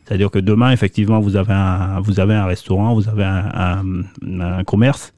[0.04, 3.48] C'est-à-dire que demain effectivement vous avez un vous avez un restaurant, vous avez un,
[4.24, 5.12] un- un commerce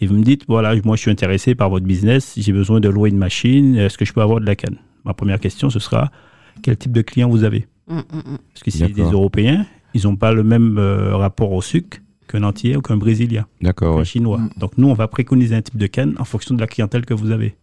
[0.00, 2.88] et vous me dites, voilà, moi je suis intéressé par votre business, j'ai besoin de
[2.88, 4.78] louer une machine, est-ce que je peux avoir de la canne?
[5.04, 6.10] Ma première question, ce sera,
[6.62, 8.38] quel type de client vous avez Mm, mm, mm.
[8.52, 9.12] Parce que si des D'accord.
[9.14, 13.48] Européens, ils n'ont pas le même euh, rapport au sucre qu'un Antillais ou qu'un Brésilien,
[13.60, 14.04] D'accord, qu'un ouais.
[14.04, 14.38] Chinois.
[14.38, 14.50] Mm.
[14.58, 17.14] Donc nous, on va préconiser un type de canne en fonction de la clientèle que
[17.14, 17.56] vous avez.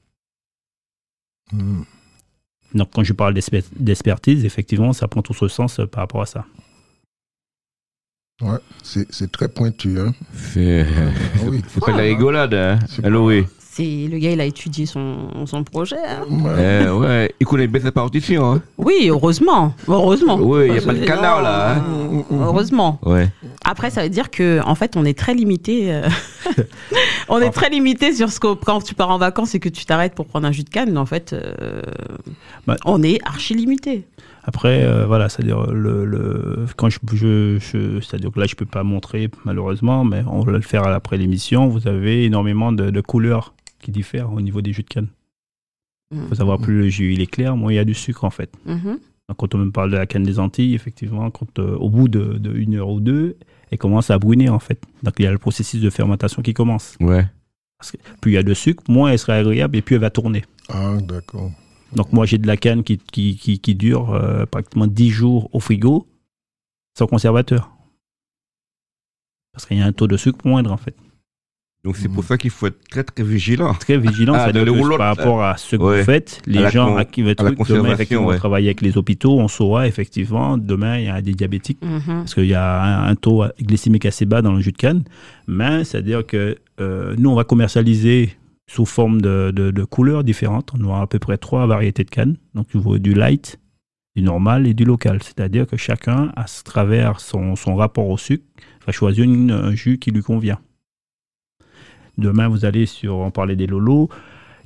[1.54, 1.84] Mm.
[2.74, 6.22] Donc quand je parle d'exper- d'expertise, effectivement, ça prend tout ce sens euh, par rapport
[6.22, 6.46] à ça.
[8.42, 9.98] Ouais, c'est c'est très pointu.
[10.00, 10.14] Hein.
[10.34, 11.62] C'est Ah oui.
[11.70, 12.80] c'est pas de la rigolade, hein.
[12.90, 13.46] C'est Allô, oui.
[13.78, 15.98] C'est le gars, il a étudié son, son projet.
[15.98, 16.26] hein.
[16.32, 16.84] Ouais.
[16.86, 18.62] Eh, ouais, il connaît bien sa partition, hein.
[18.80, 19.76] Oui, heureusement.
[19.88, 20.40] Heureusement.
[20.42, 21.84] Oui, il n'y a pas de canard, là, hein.
[22.32, 23.00] euh, Heureusement.
[23.06, 23.30] Ouais.
[23.64, 25.94] Après, ça veut dire que, en fait, on est très limité.
[25.94, 26.10] euh,
[27.30, 29.86] on est très limité sur ce que quand tu pars en vacances et que tu
[29.86, 30.98] t'arrêtes pour prendre un jus de canne.
[30.98, 31.82] En fait, euh,
[32.66, 32.78] Bah.
[32.86, 34.06] on est archi limité.
[34.44, 38.66] Après, euh, voilà, c'est-à-dire le, le- quand je, je, je- c'est-à-dire que là, je peux
[38.66, 41.68] pas montrer malheureusement, mais on va le faire après l'émission.
[41.68, 43.54] Vous avez énormément de, de couleurs
[43.88, 45.08] qui diffèrent au niveau des jus de canne.
[46.12, 48.26] Il faut savoir plus le jus il est clair, moins il y a du sucre
[48.26, 48.52] en fait.
[48.66, 49.00] Mhm.
[49.30, 52.10] Donc, quand on me parle de la canne des Antilles, effectivement, quand euh, au bout
[52.10, 53.38] de, de une heure ou deux,
[53.72, 54.82] elle commence à brunir en fait.
[55.04, 56.98] Donc il y a le processus de fermentation qui commence.
[57.00, 57.26] Ouais.
[58.20, 60.44] Plus il y a de sucre, moins elle sera agréable et plus elle va tourner.
[60.68, 61.52] Ah, d'accord.
[61.96, 65.50] Donc moi j'ai de la canne qui, qui, qui, qui dure euh, pratiquement 10 jours
[65.54, 66.08] au frigo
[66.98, 67.72] sans conservateur.
[69.54, 70.96] Parce qu'il y a un taux de sucre moindre en fait.
[71.88, 73.74] Donc c'est pour ça qu'il faut être très très vigilant.
[73.76, 76.00] Très vigilant Ah, c'est-à-dire par rapport à ce que ouais.
[76.00, 78.34] vous faites, les À gens à qui votre truc, demain effectivement on ouais.
[78.34, 82.02] va travailler avec les hôpitaux, on saura effectivement demain il y a des diabétiques Mhm.
[82.06, 85.04] parce qu'il y a un, un taux glycémique assez bas dans le jus de canne.
[85.48, 88.34] Mais c'est-à-dire que euh, nous, on va commercialiser
[88.70, 90.74] sous forme de, de- de couleurs différentes.
[90.78, 92.36] On aura à peu près trois variétés de canne.
[92.54, 93.60] Donc, tu vois du light,
[94.18, 95.20] du normal et du local.
[95.24, 98.44] C'est-à-dire que chacun, à travers son, son rapport au sucre,
[98.86, 100.60] va choisir une- un jus qui lui convient.
[102.18, 104.10] Demain, vous allez sur, on parlait des lolos,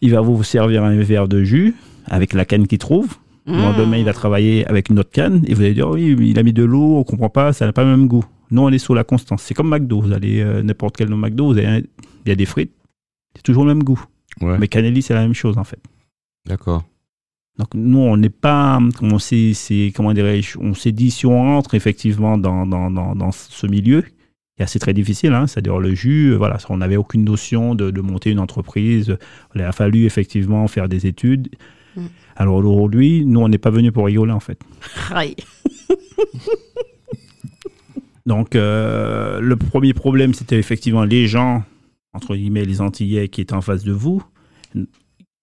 [0.02, 3.16] il va vous servir un verre de jus avec la canne qu'il trouve.
[3.48, 6.38] Le lendemain, il va travailler avec une autre canne et vous allez dire oui, il
[6.40, 8.24] a mis de l'eau, on comprend pas, ça n'a pas le même goût.
[8.52, 9.42] Nous, on est sur la constance.
[9.44, 10.00] C'est comme McDo.
[10.02, 12.72] Vous allez euh, n'importe quel McDo, vous avez un- il y a des frites,
[13.36, 14.02] c'est toujours le même goût.
[14.42, 14.58] Ouais.
[14.60, 15.80] Mais Canelli, c'est la même chose en fait.
[16.46, 16.84] D'accord.
[17.58, 21.38] Donc nous, on n'est pas, on s'est, c'est comment dirais-je, on s'est dit si on
[21.42, 24.04] rentre effectivement dans, dans, dans, dans ce milieu,
[24.62, 27.90] et c'est très difficile, hein, c'est-à-dire le jus, euh, voilà, on n'avait aucune notion de,
[27.92, 29.18] de monter une entreprise,
[29.56, 31.50] il a fallu effectivement faire des études.
[31.96, 32.06] Mm.
[32.36, 34.60] Alors aujourd'hui, nous, on n'est pas venu pour rigoler en fait.
[35.12, 35.36] Aïe.
[38.26, 41.64] Donc, euh, le premier problème, c'était effectivement les gens,
[42.14, 44.24] entre guillemets, les Antillais qui étaient en face de vous.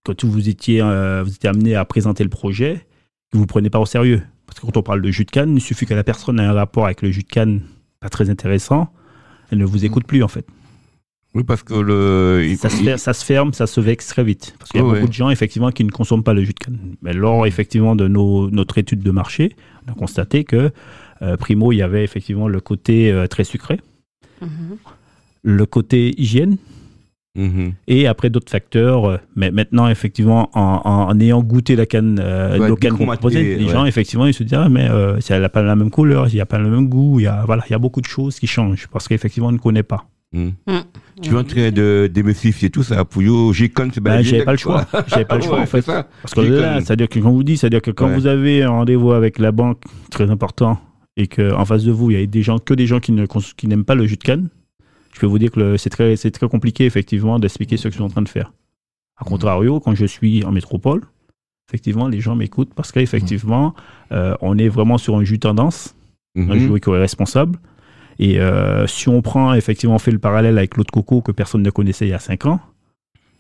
[0.04, 2.86] Quand vous étiez, euh, vous étiez amené à présenter le projet,
[3.32, 4.22] vous ne prenez pas au sérieux.
[4.46, 6.44] Parce que quand on parle de jus de canne, il suffit que la personne ait
[6.44, 7.62] un rapport avec le jus de canne
[8.00, 8.92] pas très intéressant,
[9.50, 10.46] elle ne vous écoute plus en fait.
[11.34, 12.54] Oui, parce que le.
[12.56, 14.54] Ça se, il- fer- ça se ferme, ça se vexe très vite.
[14.58, 15.06] Parce qu'il y a beaucoup ouais.
[15.06, 16.78] de gens effectivement qui ne consomment pas le jus de canne.
[17.02, 19.54] Mais lors effectivement de nos, notre étude de marché,
[19.86, 20.70] on a constaté que
[21.20, 23.78] euh, primo, il y avait effectivement le côté euh, très sucré,
[24.40, 24.76] Mhm.
[25.42, 26.56] le côté hygiène
[27.38, 27.72] Mhm.
[27.86, 29.04] et après d'autres facteurs.
[29.06, 33.56] euh, Mais maintenant, effectivement, en, en- en ayant goûté la canne, euh, Ouais, déchromaté, composées,
[33.56, 33.70] les ouais.
[33.72, 36.34] gens, effectivement, ils se disent, ah, mais euh, ça n'a pas la même couleur, il
[36.34, 38.06] n'y a pas le même goût, il y a, voilà, il y a beaucoup de
[38.06, 40.04] choses qui changent parce qu'effectivement, on ne connaît pas.
[40.32, 40.52] Mhm.
[40.66, 40.82] Mhm.
[41.22, 43.22] Tu es en train de démystifier tout ça pour
[43.54, 44.86] j'ai con, c'est Ben, bien j'avais pas le choix.
[45.06, 45.80] J'avais pas le choix, Ouais, en fait.
[45.82, 46.06] ça.
[46.22, 46.84] Parce que là, connu.
[46.84, 48.14] c'est-à-dire que quand vous dit, c'est-à-dire que quand Ouais.
[48.14, 50.78] vous avez un rendez-vous avec la banque, très important,
[51.16, 53.26] et qu'en face de vous, il y a des gens, que des gens qui ne
[53.56, 54.48] qui n'aiment pas le jus de canne,
[55.18, 58.08] je peux vous dire que c'est très, compliqué, effectivement, d'expliquer ce que je suis en
[58.08, 58.52] train de faire.
[59.16, 61.00] A contrario, quand je suis en métropole,
[61.68, 63.74] effectivement, les gens m'écoutent parce qu'effectivement,
[64.12, 65.96] euh, on est vraiment sur un jus tendance,
[66.36, 66.58] un Mhm.
[66.60, 67.58] jus qui est responsable.
[68.20, 71.32] Et euh, si on prend, effectivement, on fait le parallèle avec l'eau de coco que
[71.32, 72.60] personne ne connaissait il y a 5 ans,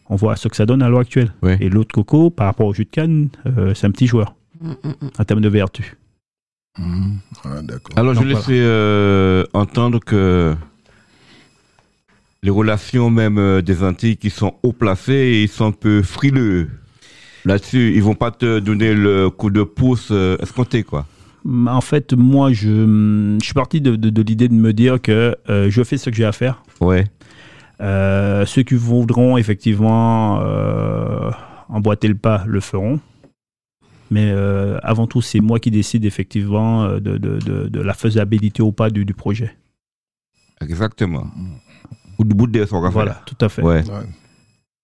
[0.08, 1.32] on voit ce que ça donne à l'heure actuelle.
[1.42, 1.58] Ouais.
[1.60, 4.34] Et l'eau de coco, par rapport au jus de canne, euh, c'est un petit joueur
[4.60, 5.10] Mhm, mhm.
[5.16, 5.96] en termes de vertu.
[6.76, 7.18] Mhm.
[7.44, 7.48] Ah.
[7.94, 10.56] Alors, je Donc, laissais euh, entendre que
[12.42, 16.68] les relations même euh, des Antilles qui sont haut placées, ils sont un peu frileux.
[17.44, 21.06] Là-dessus, ils vont pas te donner le coup de pouce euh, escompté, quoi.
[21.44, 25.00] Mais En fait, moi, je, je suis parti de, de- de l'idée de me dire
[25.00, 26.62] que euh, je fais ce que j'ai à faire.
[26.80, 27.04] Ouais.
[27.80, 31.30] Euh, ceux qui voudront effectivement euh,
[31.68, 33.00] emboîter le pas le feront.
[34.10, 34.30] Mais
[34.82, 38.90] avant tout, c'est moi qui décide effectivement de, de- de- de la faisabilité ou pas
[38.90, 39.54] du, du projet.
[40.60, 41.26] Exactement.
[42.18, 43.62] Ou du bout de son Voilà, tout à fait.
[43.62, 43.76] Ouais.
[43.84, 44.06] Ouais.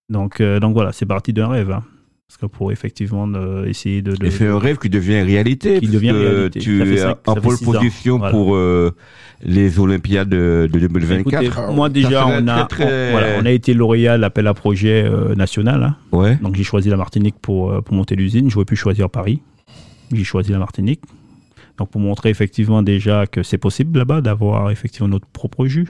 [0.09, 1.71] Donc, euh, donc voilà, c'est parti d'un rêve.
[1.71, 1.83] hein.
[2.29, 4.17] Parce que pour effectivement euh, essayer de.
[4.17, 5.79] de Et c'est un rêve qui devient réalité.
[5.79, 6.59] Qui devient réalité.
[6.59, 8.33] Tu es cinq- en pole position Voilà.
[8.33, 8.95] pour euh,
[9.43, 11.43] les Olympiades de, de 2024.
[11.45, 14.47] Écoutez, moi déjà, on a, très, très- on, voilà, on a été lauréat à l'appel
[14.47, 15.83] à projet euh, national.
[15.83, 15.97] hein.
[16.13, 16.37] Ouais.
[16.37, 18.51] Donc j'ai choisi la Martinique pour, euh, pour monter l'usine.
[18.51, 19.43] J'aurais pu choisir Paris.
[20.13, 21.03] J'ai choisi la Martinique.
[21.79, 25.89] Donc pour montrer effectivement déjà que c'est possible là-bas d'avoir effectivement notre propre jus.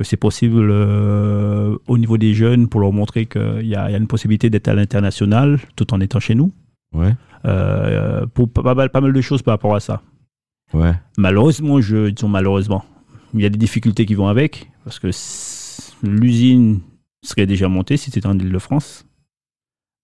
[0.00, 3.92] Que c'est possible euh, au niveau des jeunes pour leur montrer qu'il y, a il
[3.92, 6.54] y a une possibilité d'être à l'international tout en étant chez nous.
[6.94, 7.14] Ouais.
[7.44, 10.00] Euh, pour pas mal, pas mal de choses par rapport à ça.
[10.72, 10.94] Ouais.
[11.18, 12.82] Malheureusement, je, disons malheureusement,
[13.34, 15.10] il y a des difficultés qui vont avec, parce que
[16.02, 16.80] l'usine
[17.22, 19.04] serait déjà montée si c'était en Ile-de-France.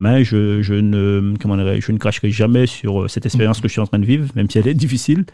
[0.00, 3.72] Mais je, je ne, comment je ne cracherai jamais sur euh, cette expérience que je
[3.72, 5.24] suis en train de vivre, même si elle est difficile.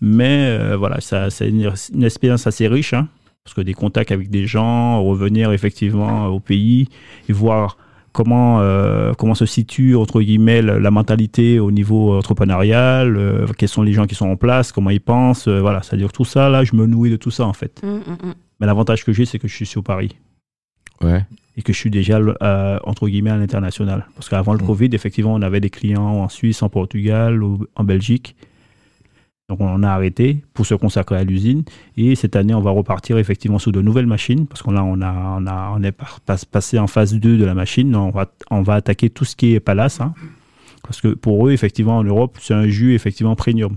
[0.00, 3.08] Mais euh, voilà, c'est une, une expérience assez riche, hein,
[3.44, 6.88] parce que des contacts avec des gens, revenir effectivement au pays
[7.28, 7.76] et voir
[8.12, 13.82] comment, euh, comment se situe, entre guillemets, la, mentalité au niveau entrepreneurial, euh, quels sont
[13.82, 16.64] les gens qui sont en place, comment ils pensent, euh, voilà, c'est-à-dire tout ça, là,
[16.64, 17.82] je me nourris de tout ça, en fait.
[17.84, 18.34] Mm, mm, mm.
[18.60, 20.16] Mais l'avantage que j'ai, c'est que je suis sur Paris
[21.02, 21.22] Ouais.
[21.58, 24.06] et que je suis déjà, euh, entre guillemets, à l'international.
[24.14, 24.60] Parce qu'avant le.
[24.60, 28.36] Covid, effectivement, on avait des clients en Suisse, en Portugal, ou en Belgique.
[29.48, 31.64] Donc on a arrêté pour se consacrer à l'usine.
[31.96, 34.46] Et cette année, on va repartir effectivement sous de nouvelles machines.
[34.46, 35.92] Parce qu'on on a, on a, on est
[36.50, 37.94] passé en phase 2 de la machine.
[37.94, 40.00] On va, on va attaquer tout ce qui est palace.
[40.00, 40.14] hein.
[40.82, 43.76] Parce que pour eux, effectivement, en Europe, c'est un jus effectivement premium.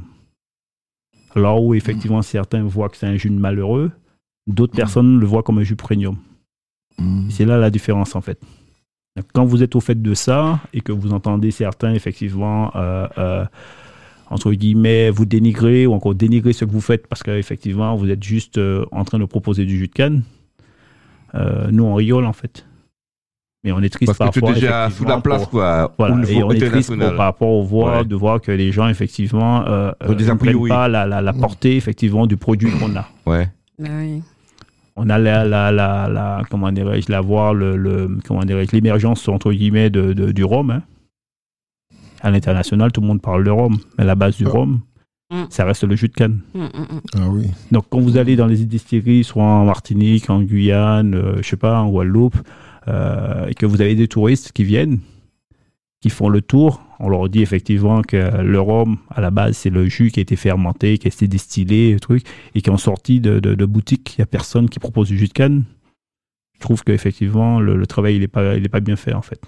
[1.36, 3.92] Alors où effectivement certains voient que c'est un jus de malheureux,
[4.48, 6.18] d'autres personnes le voient comme un jus premium.
[6.98, 7.30] Mm.
[7.30, 8.40] C'est là la différence en fait.
[9.16, 13.08] Donc, Quand vous êtes au fait de ça et que vous entendez certains effectivement euh,
[13.18, 13.46] euh,
[14.30, 18.24] entre guillemets vous dénigrer ou encore dénigrer ce que vous faites parce qu'effectivement vous êtes
[18.24, 20.24] juste euh, en train de proposer du jus de canne,
[21.36, 22.66] euh, nous on rigole en fait.
[23.64, 24.60] Mais on est triste Parce que tu es parfois.
[24.60, 25.94] déjà sous la place, pour- quoi.
[25.98, 28.06] voilà, au et on est triste pour- par rapport au voir, Ouais.
[28.06, 31.22] de voir que les gens effectivement euh, Ont des euh, ne prennent pas la, la,
[31.22, 33.08] la portée effectivement du produit qu'on a.
[33.26, 33.50] Ouais.
[33.80, 34.22] Bah oui.
[34.96, 39.28] on a la, la, la, la- comment dirais-je, la voir, le, le- comment dirais-je, l'émergence,
[39.28, 40.70] entre guillemets, de, de- du rhum.
[40.72, 40.84] hein.
[42.22, 43.78] À l'international, tout le monde parle de rhum.
[43.98, 44.50] Mais la base du Ah.
[44.50, 44.80] rhum,
[45.30, 45.44] Mm.
[45.50, 46.40] ça reste le jus de canne.
[46.54, 47.02] Mm, mm.
[47.16, 47.48] Ah oui.
[47.72, 51.58] Donc, quand vous allez dans les distilleries, soit en Martinique, en Guyane, euh, je sais
[51.58, 52.38] pas, en Guadeloupe,
[52.88, 55.00] euh, et que vous avez des touristes qui viennent,
[56.00, 59.70] qui font le tour, on leur dit effectivement que le rhum, à la base, c'est
[59.70, 62.24] le jus qui a été fermenté, qui a été distillé, truc,
[62.56, 64.16] et qui est en sortie de, de, de boutique.
[64.18, 65.66] Il n'y a personne qui propose du jus de canne.
[66.56, 69.22] Je trouve qu'effectivement, le, le travail, il n'est pas, il est pas bien fait, en
[69.22, 69.42] fait.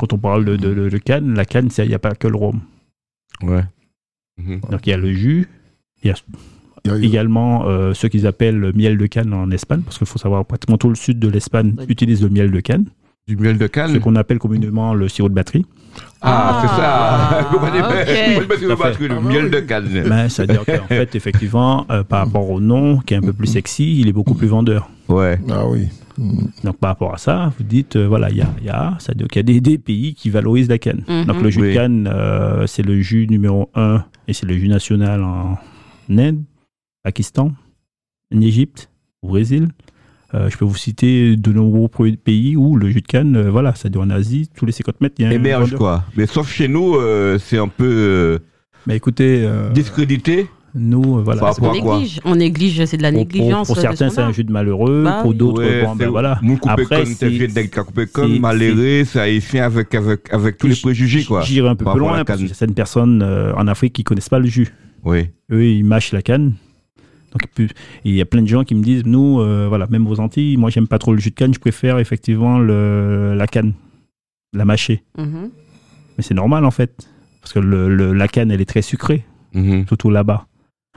[0.00, 2.26] Quand on parle de, de, de- de canne, la canne, il n'y a pas que
[2.26, 2.60] le rhum.
[3.42, 3.64] Ouais.
[4.38, 4.60] Mhm.
[4.70, 5.46] Donc, il y a le jus,
[6.02, 6.14] il y a
[6.86, 9.98] Il y a- également euh, ce qu'ils appellent le miel de canne en Espagne, parce
[9.98, 11.84] qu'il faut savoir pratiquement tout le sud de l'Espagne Ouais.
[11.88, 12.86] utilise le miel de canne,
[13.28, 14.00] Du miel de ce canne.
[14.00, 15.64] qu'on appelle communément le sirop de batterie.
[16.20, 16.82] Ah, c'est ça.
[16.82, 17.86] Ah, Vous comprenez ok.
[17.86, 18.98] Vous comprenez Tout à pas fait.
[18.98, 19.88] que Ah, le bah miel de canne.
[20.08, 23.46] Ben, C'est-à-dire qu'en fait, effectivement, euh, par rapport au nom, qui est un peu plus
[23.46, 24.90] sexy, il est beaucoup plus vendeur.
[25.08, 25.38] Ouais.
[25.50, 25.88] Ah oui.
[26.18, 26.46] Mm.
[26.64, 28.96] Donc par rapport à ça, vous dites, euh, voilà, il y a, il y a,
[28.98, 31.04] qu'il y a des, des pays qui valorisent la canne.
[31.08, 31.24] Mhm.
[31.26, 31.68] Donc le jus Oui.
[31.68, 35.56] de canne, euh, c'est le jus numéro un et c'est le jus national en
[36.10, 36.42] Inde,
[37.04, 37.52] Pakistan,
[38.34, 38.90] en Égypte,
[39.22, 39.68] au Brésil.
[40.32, 43.74] Euh, je peux vous citer de nombreux pays où le jus de canne, euh, voilà,
[43.74, 45.78] c'est-à-dire en Asie, tous les 50 mètres, il y a un Émerge, vendeur.
[45.78, 46.04] quoi.
[46.16, 48.38] Mais sauf chez nous, euh, c'est un peu euh,
[48.86, 50.46] Mais écoutez, euh, discrédité.
[50.72, 51.50] nous, euh, voilà.
[51.60, 52.20] On néglige.
[52.24, 53.66] On néglige, c'est de la négligence.
[53.66, 55.02] pour- certains, ce c'est un jus de malheureux.
[55.04, 56.38] Bah pour d'autres, Ouais, bon, ben c'est- voilà.
[56.68, 61.42] Après, c'est- malheureux, ça haïtien avec, avec, avec tous les préjugés, quoi.
[61.42, 62.36] J'irai un peu plus loin parce canne.
[62.36, 64.68] qu'il y a certaines personnes euh, en Afrique qui connaissent pas le jus.
[65.04, 65.26] Oui.
[65.50, 66.52] Eux, ils mâchent la canne.
[67.32, 67.68] Donc,
[68.04, 70.56] il y a plein de gens qui me disent, nous, euh, voilà, même aux Antilles,
[70.56, 73.72] moi, j'aime pas trop le jus de canne, je préfère effectivement le, la canne,
[74.52, 75.04] la mâcher.
[75.16, 75.50] Mhm.
[76.18, 77.08] Mais c'est normal, en fait.
[77.40, 79.86] Parce que le, le- la canne, elle est très sucrée, Mhm.
[79.86, 80.46] surtout là-bas.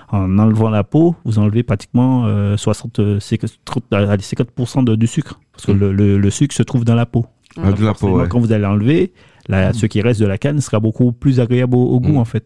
[0.10, 5.08] En enlevant la peau, vous enlevez pratiquement euh, 60, euh, 50%, allez, 50% de, du
[5.08, 5.40] sucre.
[5.54, 5.80] Parce que Mhm.
[5.80, 7.26] le, le- le sucre se trouve dans la peau.
[7.58, 8.28] Ah, de la peau, Forcément, ouais.
[8.28, 9.14] Quand vous allez enlever,
[9.48, 12.26] la- ce qui reste de la canne sera beaucoup plus agréable au, au goût, en
[12.26, 12.46] fait.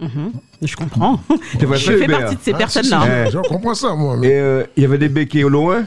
[0.00, 0.30] Mhm.
[0.62, 1.20] Je comprends.
[1.60, 3.00] Je fais partie de ces Ah, personnes-là.
[3.26, 3.42] si, si, hein.
[3.42, 4.14] Je comprends ça, moi.
[4.16, 4.38] Et Mais...
[4.38, 5.84] euh, il y avait des béquets au loin.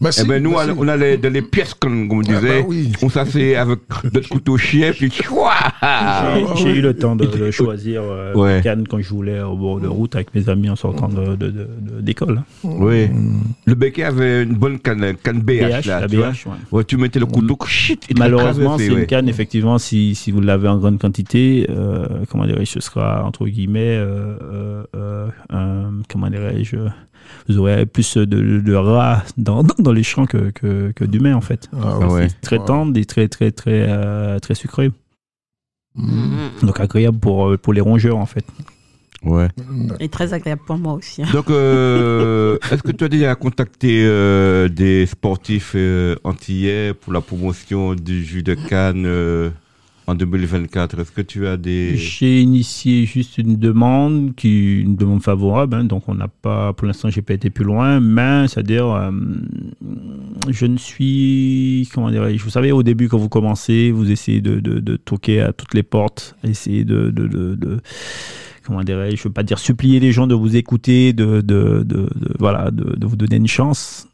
[0.00, 0.78] Bah, Eh si, ben, nous, bah, on, si.
[0.78, 2.60] on allait dans les pièces, comme, on Ah, disait.
[2.60, 2.92] bah oui.
[3.02, 3.80] On s'asseyait avec
[4.14, 5.24] notre couteau chien, puis J'ai
[5.82, 8.58] Ah, eu le temps de, de choisir euh, Ouais.
[8.58, 11.34] une canne quand je voulais au bord de route avec mes amis en sortant de-
[11.34, 12.38] de- de- de- d'école.
[12.38, 12.44] hein.
[12.62, 13.08] Oui.
[13.08, 13.40] Mm.
[13.66, 16.00] Le béquet avait une bonne canne, canne BH, BH, là.
[16.02, 16.28] la tu vois.
[16.30, 16.52] BH, ouais.
[16.70, 20.40] Ouais, tu mettais le couteau, shit, il Malheureusement, c'est une canne, effectivement, si, si vous
[20.40, 26.30] l'avez en grande quantité, euh, comment dirais-je, ce sera entre guillemets, euh, euh, euh, comment
[26.30, 26.76] dirais-je,
[27.48, 31.40] vous aurez plus de, de rats dans, dans les champs que, que, que d'humains en
[31.40, 31.68] fait.
[31.82, 32.28] Ah, ouais.
[32.40, 34.90] Très tendre et très très très euh, très sucré.
[35.94, 36.48] Mm.
[36.62, 38.44] Donc agréable pour, pour les rongeurs en fait.
[39.24, 39.48] Ouais.
[39.98, 41.24] Et très agréable pour moi aussi.
[41.24, 41.28] hein.
[41.32, 47.20] Donc, euh, est-ce que tu as déjà contacté euh, des sportifs euh, antillais pour la
[47.20, 49.50] promotion du jus de Cannes euh,
[50.08, 51.94] en 2024 Est-ce que tu as des...
[51.96, 56.86] J'ai initié juste une demande, qui, une demande favorable, hein, donc on n'a pas, pour
[56.86, 59.10] l'instant, j'ai pas été plus loin, mais c'est-à-dire, euh,
[60.48, 64.96] je ne suis, comment dirais-je, vous savez, au début, quand vous commencez, vous essayez de,
[64.96, 67.12] toquer à toutes les portes, essayer de,
[68.64, 71.14] comment dirais-je, je veux pas dire supplier les gens de vous écouter,
[72.38, 74.08] voilà, de vous donner une chance.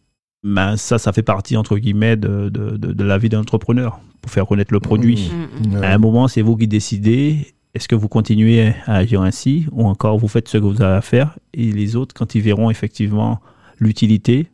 [0.44, 3.98] Mais ça, ça fait partie, entre guillemets, de, de, de, de la vie d'un entrepreneur,
[4.20, 5.30] pour faire connaître le produit.
[5.64, 5.82] Mm, mm.
[5.82, 7.54] À un moment, c'est vous qui décidez.
[7.74, 10.94] Est-ce que vous continuez à agir ainsi ou encore vous faites ce que vous avez
[10.96, 13.40] à faire et les autres, quand ils verront effectivement
[13.80, 14.46] l'utilité,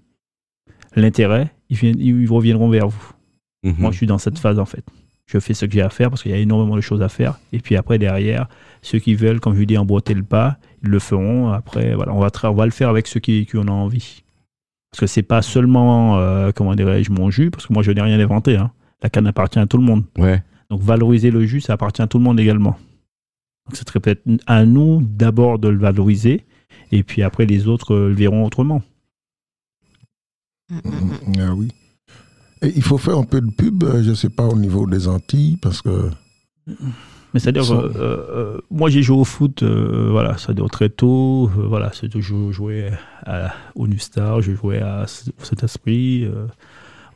[0.96, 3.12] l'intérêt, ils, viennent- ils reviendront vers vous.
[3.78, 4.84] Moi, je suis dans cette phase en fait.
[5.26, 7.08] Je fais ce que j'ai à faire parce qu'il y a énormément de choses à
[7.08, 7.38] faire.
[7.52, 8.48] Et puis après, derrière,
[8.82, 11.50] ceux qui veulent, comme je dis, emboîter le pas, ils le feront.
[11.52, 14.22] Après, voilà, on va, on va le faire avec ceux qui, qui en ont envie.
[14.90, 18.00] Parce que c'est pas seulement, euh, comment dirais-je, mon jus, parce que moi, je n'ai
[18.00, 18.56] rien inventé.
[18.56, 18.72] hein.
[19.02, 20.04] La canne appartient à tout le monde.
[20.18, 20.42] Ouais.
[20.68, 22.76] Donc valoriser le jus, ça appartient à tout le monde également.
[23.66, 26.44] Donc ce serait peut-être à nous d'abord de le valoriser,
[26.92, 28.82] et puis après les autres euh, le verront autrement.
[30.70, 30.90] Mm, mm,
[31.26, 31.40] mm.
[31.40, 31.68] Ah oui.
[32.62, 35.08] Et il faut faire un peu de pub, euh, je sais pas, au niveau des
[35.08, 36.10] Antilles, parce que.
[37.34, 41.48] Mais c'est-à-dire, Sans- euh, euh, moi j'ai joué au foot, euh, voilà, c'est-à-dire très tôt,
[41.56, 42.90] voilà, je jouais
[43.24, 46.28] à- au Nustar, je jouais à, au Saint-Esprit,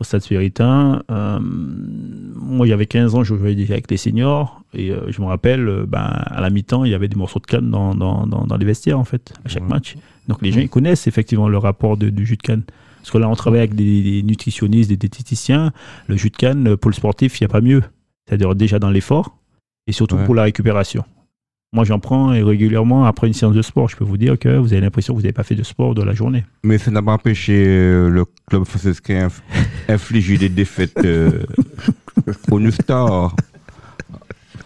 [0.00, 1.02] au Stade Spiritain.
[1.50, 5.98] Moi j'avais 15 ans, je jouais déjà avec les seniors, et je me rappelle, ben,
[6.00, 8.64] à la mi-temps, il y avait des morceaux de canne dans, dans, dans, dans les
[8.66, 9.96] vestiaires en fait, à chaque match.
[10.28, 12.62] Donc les gens ils connaissent effectivement le rapport de- du jus de canne.
[12.98, 15.72] Parce que là, on travaille avec des, des nutritionnistes, des diététiciens.
[16.06, 17.82] Le jus de canne, pour le sportif, il n'y a pas mieux.
[18.26, 19.36] C'est-à-dire déjà dans l'effort
[19.86, 20.24] et surtout Ouais.
[20.24, 21.04] pour la récupération.
[21.72, 23.88] Moi, j'en prends et régulièrement après une séance de sport.
[23.88, 25.94] Je peux vous dire que vous avez l'impression que vous n'avez pas fait de sport
[25.94, 26.44] de la journée.
[26.62, 29.40] Mais ça n'a pas empêché euh, le club franciscain inf-
[29.88, 31.42] infliger des défaites euh,
[32.52, 33.34] au New Star.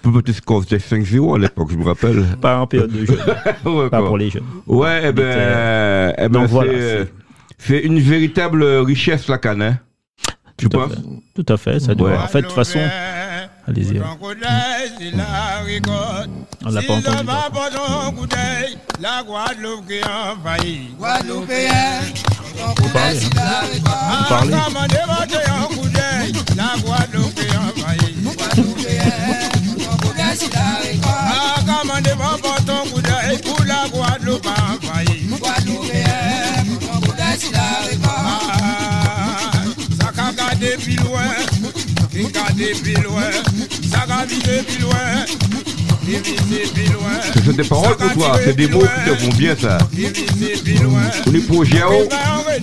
[0.03, 2.25] Petit score c'était 5-0 à l'époque, je me rappelle.
[2.41, 3.19] Pas en période de jeu,
[3.67, 4.07] Ouais, pas quoi.
[4.07, 4.45] pour les jeunes.
[4.67, 9.79] Ouais, eh ben, eh ben, c'est, voilà, une véritable richesse la canne, hein.
[10.57, 10.93] Tu penses?
[11.35, 11.79] Tout à fait.
[11.81, 12.17] Ça doit- Ouais.
[12.17, 12.81] En fait, de toute façon,
[13.69, 13.99] allez-y.
[16.65, 17.27] On l'a pas entendu.
[19.01, 20.91] La Guadeloupe qui envahit.
[22.79, 23.21] Vous parlez.
[23.29, 23.61] hein.
[24.17, 24.51] Vous parlez.
[26.57, 28.17] La Guadeloupe qui envahit.
[31.07, 31.61] Ah,
[33.67, 34.47] la Guadeloupe
[40.97, 41.31] loin,
[42.39, 43.31] gardé plus loin,
[43.91, 44.07] ça
[44.65, 44.79] plus.
[47.35, 49.79] Ce sont des paroles pour toi, c'est des mots qui te vont bien, ça.
[50.65, 51.03] Plus loin.
[51.23, 52.09] Pour les projets, oh,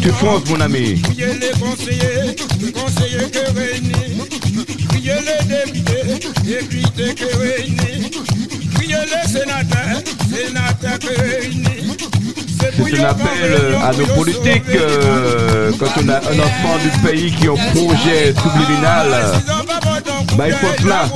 [0.01, 0.95] tu fonces, mon ami.
[0.95, 2.35] Priez les conseillers,
[2.73, 4.17] conseillers que réunis.
[4.89, 8.11] Priez les députés, députés que réunis.
[8.73, 11.94] Priez les sénateurs, sénateurs que réunis.
[12.75, 17.31] C'est un appel euh, à nos politiques euh, quand on a un enfant du pays
[17.31, 19.09] qui a un projet subliminal.
[20.37, 20.67] bah, il faut.
[20.67, 21.09] Ah, là,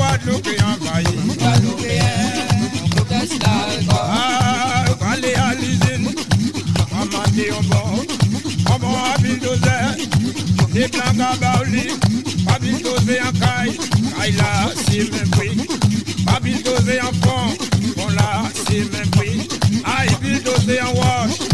[20.82, 21.49] en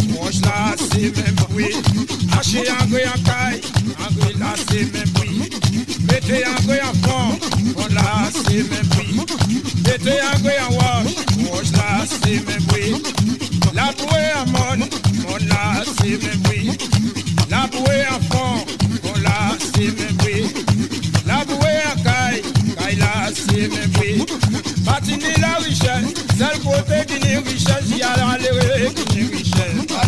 [0.45, 1.75] là, c'est même prix,
[2.38, 3.62] hacher en gré en caille,
[3.99, 5.12] en gré là, c'est même
[6.08, 7.39] mettez en gré en fond,
[7.75, 9.19] fond là, c'est même prix,
[9.86, 11.13] mettez en gré en wash,
[11.51, 12.05] wash là,
[13.73, 14.88] la bouée en mon,
[15.23, 16.77] mon là, c'est même prix,
[17.49, 18.65] la bouée en fond,
[19.03, 20.53] mon là, c'est même prix,
[21.25, 22.41] la bouée en caille,
[22.88, 24.25] caille là, c'est même prix,
[24.86, 28.15] Patini la richesse, c'est le côté n'est richesse, y a
[29.13, 30.04] n'est richesse.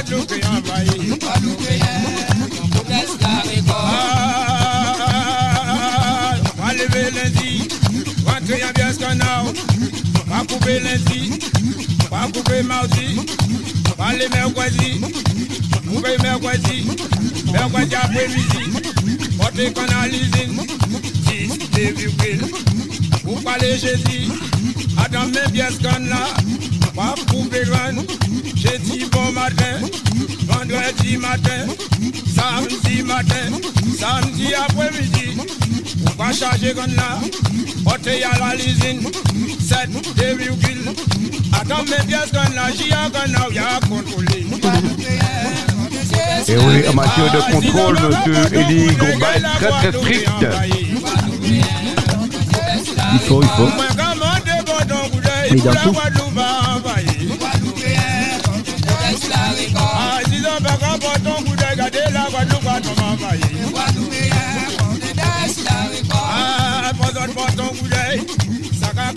[0.00, 1.18] La Guadeloupe est envahie.
[3.72, 7.68] Ah, on va lever lundi,
[8.26, 11.38] rentrer en bien canal, on va couper lundi,
[12.10, 15.00] on va couper mardi, on va aller mercredi,
[15.88, 16.86] couper mercredi,
[17.52, 18.64] mercredi après-midi,
[19.38, 20.60] porter qu'on a l'usine,
[21.28, 22.44] 6 virgule.
[23.24, 24.28] Vous parlez Jésus,
[25.04, 26.26] Adam mes pièces qu'on là,
[27.00, 28.04] pas couper loin.
[28.54, 29.76] J'ai dit bon matin,
[30.48, 31.62] vendredi matin,
[32.36, 33.46] samedi matin,
[33.98, 35.38] samedi après-midi.
[36.04, 37.20] Vous pas charger qu'on là,
[37.86, 39.08] à la l'usine,
[39.60, 39.88] 7
[40.38, 40.94] virgule.
[41.58, 44.46] Adam mes pièces qu'on là, j'y a qu'on là, y'a contrôlé.
[46.48, 50.46] Et oui, en matière de contrôle, monsieur Elie Gomba est très très strict.
[53.12, 53.68] Il faut, il faut.
[55.50, 56.19] Mais dans tout.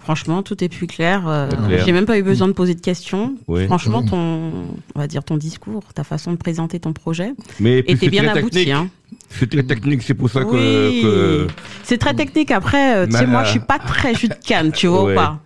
[0.00, 1.22] Franchement, tout est plus clair.
[1.28, 1.82] euh, C'est clair.
[1.86, 3.36] J'ai même pas eu besoin de poser de questions.
[3.46, 3.66] Oui.
[3.66, 4.50] Franchement, ton,
[4.96, 8.26] on va dire ton discours, ta façon de présenter ton projet Mais était c'est bien
[8.26, 8.50] abouti.
[8.64, 8.74] technique.
[8.74, 8.88] Hein.
[9.30, 10.50] C'est très technique, c'est pour ça que.
[10.50, 11.02] Oui.
[11.02, 11.46] que-
[11.84, 12.50] C'est très technique.
[12.50, 15.04] Après, euh, tu sais, moi, euh, je suis pas très jus de canne, tu vois
[15.04, 15.12] Ouais.
[15.12, 15.38] ou pas.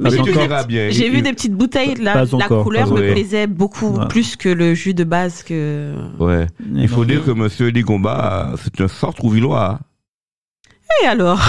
[0.00, 0.10] Mais
[0.90, 1.94] j'ai vu des petites bouteilles.
[1.96, 4.06] La, la couleur me plaisait beaucoup Ouais.
[4.08, 5.94] plus que le jus de base que.
[6.18, 6.46] Ouais.
[6.64, 9.80] Mais Il faut dire que monsieur Elie Gomba, c'est un centre-villois.
[11.02, 11.40] Et alors?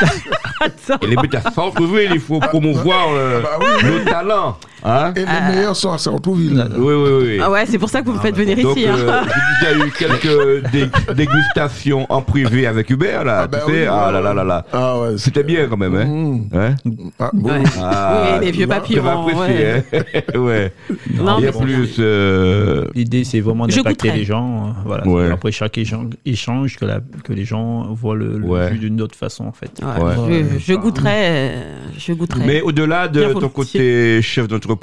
[0.60, 0.98] Attends.
[1.02, 3.84] Il est à centre-ville, il faut promouvoir euh, Bah oui.
[3.90, 4.58] nos talents.
[4.88, 5.26] Hein Et les
[5.56, 6.64] meilleurs sont à Sartrouville.
[6.78, 7.38] oui, oui, oui.
[7.42, 8.86] Ah ouais, c'est pour ça que vous me faites venir Donc, ici.
[8.86, 8.94] hein.
[8.96, 9.22] euh,
[9.60, 13.40] j'ai déjà eu quelques dé- dégustations en privé avec Hubert, là.
[13.42, 14.64] Ah bah tu sais, oui, ah là là là là.
[14.72, 15.08] Ah ouais.
[15.18, 16.04] C'était bien quand même, hein.
[16.04, 16.40] Mmh.
[16.54, 16.74] Hein
[17.18, 17.48] Ah, bon.
[17.48, 17.62] Ouais.
[17.82, 19.04] Ah, oui, les vieux papillons.
[19.06, 19.84] apprécier, ouais.
[19.92, 20.38] hein.
[20.38, 20.72] ouais.
[21.14, 21.96] Non, Il y a mais plus.
[21.98, 24.68] euh, L'idée, c'est vraiment d'impacter les gens.
[24.68, 25.06] euh, Voilà.
[25.08, 25.30] Ouais.
[25.32, 28.70] Après chaque échange, que, la- que les gens voient le, le Ouais.
[28.72, 29.70] jus d'une autre façon, en fait.
[29.82, 30.44] Ouais, Ouais.
[30.60, 31.10] Je, je goûterai.
[31.14, 31.62] euh,
[31.98, 32.42] Je goûterai.
[32.46, 34.75] Mais au-delà de ton côté chef d'entreprise,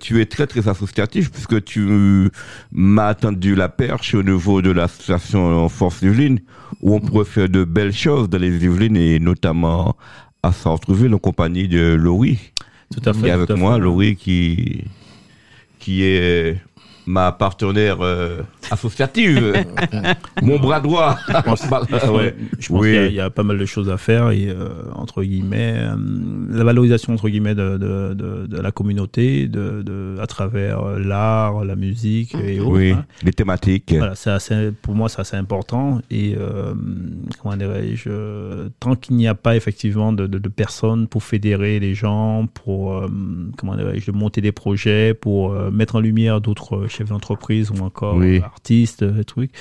[0.00, 2.30] tu es très très associatif puisque tu
[2.72, 6.40] m'as tendu la perche au niveau de l'association Force Yvelines
[6.82, 9.96] où on pourrait faire de belles choses dans les Yvelines et notamment
[10.42, 12.38] à Centreville en compagnie de Laurie
[12.92, 13.28] Tout à fait.
[13.28, 13.80] est avec tout à moi, fait.
[13.80, 14.84] Laurie qui
[15.78, 16.60] qui est
[17.08, 19.54] ma partenaire euh, associative,
[20.42, 21.16] mon bras droit.
[22.08, 22.34] Ouais.
[22.58, 22.88] Je pense Oui.
[22.88, 25.22] qu'il y a- il y, a pas mal de choses à faire et euh, entre
[25.22, 25.96] guillemets euh,
[26.50, 31.64] la valorisation entre guillemets de, de, de, de la communauté de, à travers euh, l'art,
[31.64, 32.70] la musique et autres.
[32.70, 33.04] Oui, hein.
[33.22, 33.94] les thématiques.
[33.96, 36.00] Voilà, assez, pour moi, c'est assez important.
[36.10, 36.74] Et euh,
[37.42, 42.46] comment dirais-je, euh, tant qu'il n'y a pas effectivement de, personnes pour fédérer les gens,
[42.52, 43.06] pour euh,
[43.56, 48.16] comment dirais-je, monter des projets, pour euh, mettre en lumière d'autres chefs d'entreprise ou encore
[48.16, 48.40] Oui.
[48.42, 49.52] artistes, euh, trucs,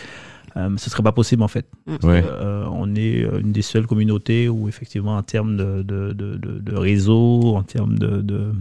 [0.57, 1.67] euh, ce serait pas possible en fait.
[2.03, 2.23] Ouais.
[2.25, 6.35] Euh, on est euh, une des seules communautés où effectivement en termes de, de, de,
[6.37, 8.51] de- de réseau, en termes de, de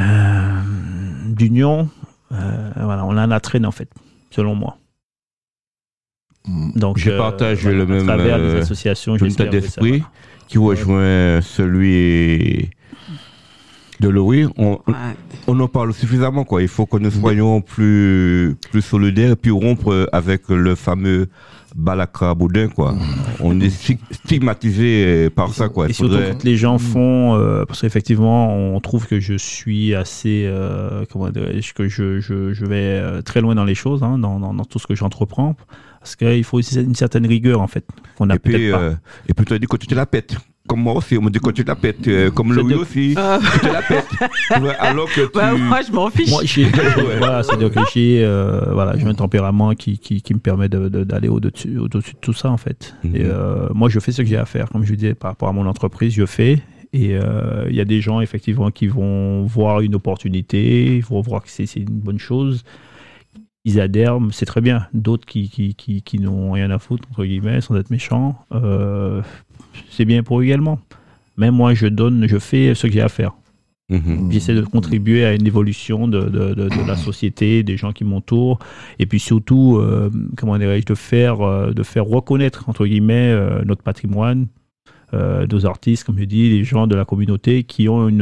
[0.00, 0.60] euh,
[1.28, 1.88] d'union,
[2.32, 3.90] euh, voilà, on a la traîne en fait,
[4.30, 4.78] selon moi.
[6.46, 6.78] Mm.
[6.78, 10.02] Donc, Je partage le à même, travers euh, des associations, un état d'esprit
[10.46, 12.70] qui rejoint celui
[14.00, 14.08] de.
[14.58, 14.94] On, Ouais.
[15.46, 16.62] on en parle suffisamment, quoi.
[16.62, 21.28] Il faut que nous soyons plus, plus solidaires et puis rompre avec le fameux
[21.76, 22.94] balakra boudin, quoi.
[23.40, 25.88] On est sti- stigmatisé par ça, quoi.
[25.88, 29.94] Et surtout faudrait- quand les gens font, euh, parce qu'effectivement, on trouve que je suis
[29.94, 34.02] assez, euh, comment dirais-je, que je, je, je vais euh, très loin dans les choses,
[34.02, 35.54] hein, dans, dans, dans tout ce que j'entreprends,
[36.00, 37.84] parce qu'il faut aussi une certaine rigueur, en fait,
[38.16, 38.80] qu'on n'a peut-être pas.
[38.80, 38.94] euh,
[39.28, 40.36] et puis, tu as dit que tu te la pètes.
[40.68, 42.06] Comme moi aussi, on me dit que tu te la pètes.
[42.06, 44.06] euh, Comme Louis de- aussi, Euh, tu te la pètes.
[44.78, 45.30] Alors que tu...
[45.34, 46.30] bah, moi, je m'en fiche.
[46.30, 46.64] Moi, j'ai,
[47.18, 50.88] voilà, c'est-à-dire que j'ai, euh, voilà, j'ai un tempérament qui, qui, qui me permet de,
[50.88, 52.94] de- d'aller au-dessus, au-dessus de tout ça, en fait.
[53.02, 53.16] Mhm.
[53.16, 55.48] Et euh, moi, je fais ce que j'ai à faire, comme je disais, par rapport
[55.48, 56.62] à mon entreprise, je fais.
[56.92, 61.20] Et euh, il y a des gens, effectivement, qui vont voir une opportunité, ils vont
[61.20, 62.62] voir que c'est, c'est une bonne chose.
[63.64, 64.86] Ils adhèrent, c'est très bien.
[64.94, 69.20] D'autres qui, qui, qui, qui n'ont rien à foutre, entre guillemets, sans être méchants, euh,
[69.90, 70.78] c'est bien pour eux également.
[71.36, 73.32] Mais moi, je donne, je fais ce que j'ai à faire.
[73.90, 74.30] Mhm.
[74.30, 78.04] J'essaie de contribuer à une évolution de, de, de, de la société, des gens qui
[78.04, 78.58] m'entourent,
[78.98, 83.62] et puis surtout, euh, comment dirais-je, de faire, euh, de faire reconnaître, entre guillemets, euh,
[83.64, 84.46] notre patrimoine,
[85.14, 88.20] nos artistes, comme je dis, les gens de la communauté qui ont une,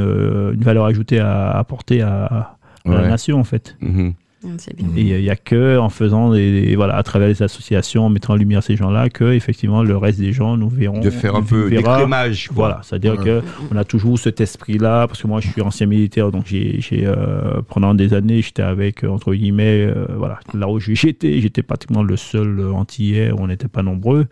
[0.54, 3.08] une valeur ajoutée à apporter à, à la Ouais.
[3.08, 3.76] nation, en fait.
[3.80, 4.12] Mhm.
[4.44, 4.54] Bien.
[4.96, 8.10] Et il n'y a que en faisant des, des- voilà, à travers les associations, en
[8.10, 11.00] mettant en lumière ces gens-là, que effectivement le reste des gens nous verront.
[11.00, 12.50] De faire un peu d'écrémage.
[12.52, 13.24] Voilà, c'est-à-dire Ouais.
[13.24, 16.80] que on a toujours cet esprit-là, parce que moi je suis ancien militaire, donc j'ai,
[16.80, 21.40] j'ai, euh, pendant des années j'étais avec euh, entre guillemets, euh, voilà, là où j'étais,
[21.40, 24.26] j'étais pratiquement le seul euh, antillais, on n'était pas nombreux.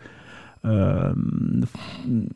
[0.65, 1.13] Euh,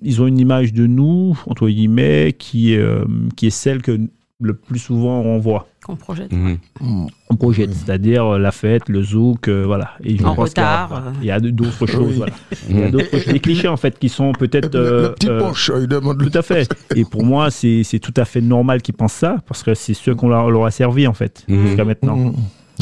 [0.01, 3.03] ils ont une image de nous entre guillemets qui, euh,
[3.35, 3.99] qui est celle que
[4.41, 5.67] le plus souvent on voit.
[5.85, 6.31] Qu'on projette.
[6.31, 6.57] Mhm.
[6.81, 7.07] Mm.
[7.29, 9.91] On projette, c'est-à-dire euh, la fête, le zouk, euh, voilà.
[10.03, 11.11] Et je En pense qu'il y a- retard, euh.
[11.21, 12.17] Il y a d'autres choses, Oui.
[12.17, 12.33] voilà.
[12.69, 12.91] Il y a Mhm.
[12.91, 14.73] d'autres choses, des clichés en fait qui sont peut-être.
[14.73, 16.69] le, le euh, petit euh, poncho, il demande le tout à fait.
[16.95, 19.93] Et pour moi, c'est c'est tout à fait normal qu'ils pensent ça, parce que c'est
[19.93, 21.67] ce qu'on leur, leur a servi, en fait, Mhm.
[21.67, 22.33] jusqu'à maintenant.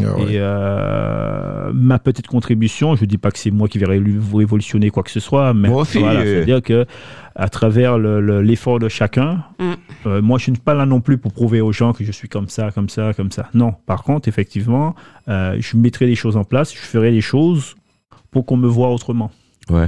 [0.03, 0.33] Ah ouais.
[0.33, 4.01] Et euh, ma petite contribution, je dis pas que c'est moi qui vais ré-
[4.33, 6.85] révolutionner quoi que ce soit, mais aussi, voilà, c'est-à-dire que
[7.35, 9.73] à travers le- le- l'effort de chacun, Mm.
[10.07, 12.11] euh, moi je ne suis pas là non plus pour prouver aux gens que je
[12.11, 13.47] suis comme ça, comme ça, comme ça.
[13.53, 14.95] Non, par contre, effectivement,
[15.29, 17.75] euh, je mettrai les choses en place, je ferai les choses
[18.31, 19.31] pour qu'on me voit autrement.
[19.69, 19.87] Ouais.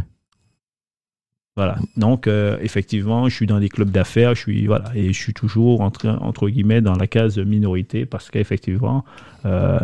[1.59, 1.75] Voilà.
[1.97, 5.33] Donc, euh, effectivement, je suis dans des clubs d'affaires, je suis voilà, et je suis
[5.33, 9.03] toujours entre, entre guillemets dans la case minorité parce qu'effectivement,
[9.45, 9.77] euh,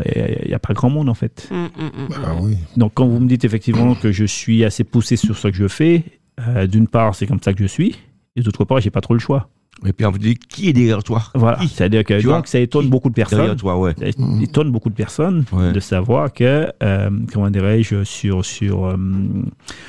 [0.44, 1.50] il n'y a pas grand monde en fait.
[1.52, 2.08] Mm, mm, mm.
[2.24, 2.56] Ah oui.
[2.78, 5.68] Donc, quand vous me dites effectivement que je suis assez poussé sur ce que je
[5.68, 6.04] fais,
[6.48, 7.98] euh, d'une part, c'est comme ça que je suis,
[8.38, 9.50] et d'autre part, j'ai pas trop le choix.
[9.86, 11.22] Et puis on vous dit qui est derrière toi?
[11.36, 11.60] Voilà.
[11.68, 12.90] C'est-à-dire que Tu donc vois, ça étonne qui?
[12.90, 13.58] beaucoup de Derrière personnes.
[13.58, 13.94] toi, ouais.
[14.00, 14.06] Ça
[14.42, 15.74] étonne beaucoup de personnes Ouais.
[15.74, 18.96] de savoir que, euh, comment dirais-je, sur, sur euh,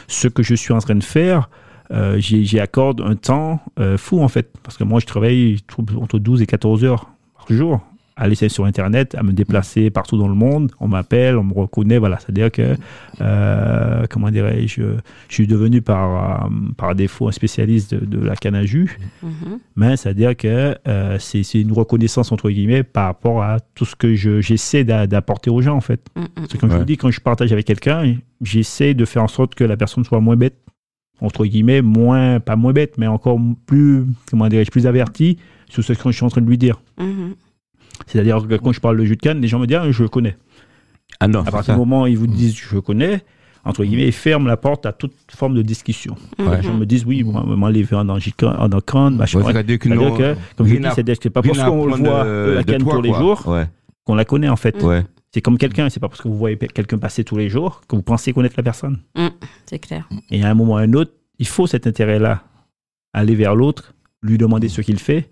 [0.08, 1.48] ce que je suis en train de faire,
[1.90, 4.50] euh, j'y accorde un temps euh, fou en fait.
[4.62, 5.56] Parce que moi, je travaille
[6.00, 7.80] entre 12 et 14 heures par jour
[8.18, 10.72] à aller sur Internet, à me déplacer partout dans le monde.
[10.80, 12.18] On m'appelle, on me reconnaît, voilà.
[12.18, 12.74] C'est-à-dire que,
[13.20, 14.82] euh, comment dirais-je,
[15.28, 18.98] je suis devenu par, euh, par défaut un spécialiste de, de la canne à jus.
[19.22, 19.58] Mhm.
[19.76, 23.94] Mais c'est-à-dire que euh, c'est c'est une reconnaissance, entre guillemets, par rapport à tout ce
[23.96, 26.00] que je- j'essaie d'a- d'apporter aux gens, en fait.
[26.16, 26.24] Mm.
[26.36, 29.28] Parce que comme je vous dis, quand je partage avec quelqu'un, j'essaie de faire en
[29.28, 30.56] sorte que la personne soit moins bête,
[31.20, 35.38] entre guillemets, moins, pas moins bête, mais encore plus, comment dirais-je, plus avertie
[35.68, 36.80] sur ce que je suis en train de lui dire.
[36.98, 37.34] Mhm.
[38.06, 40.02] C'est-à-dire que quand je parle de jus de canne, les gens me disent, ah, je
[40.02, 40.36] le connais.
[41.20, 43.22] Ah non, À partir du moment où ils vous disent, je le connais,
[43.64, 46.14] entre guillemets, ils ferment la porte à toute forme de discussion.
[46.38, 46.58] Ouais.
[46.58, 49.38] Les gens me disent, oui, moi, moi, les verres en canne, machin.
[49.40, 49.52] Ouais.
[49.52, 52.28] C'est-à-dire que C'est-à-dire nous, que, comme je dis, c'est pas parce qu'on le voit de-
[52.28, 53.66] euh, la canne tous les jours Ouais,
[54.04, 54.76] qu'on la connaît en fait.
[55.36, 57.94] C'est comme quelqu'un, c'est pas parce que vous voyez quelqu'un passer tous les jours que
[57.94, 59.00] vous pensez connaître la personne.
[59.66, 60.08] C'est clair.
[60.30, 62.42] Et à un moment ou à un autre, il faut cet intérêt-là.
[63.12, 65.28] Aller vers l'autre, lui demander ce qu'il fait.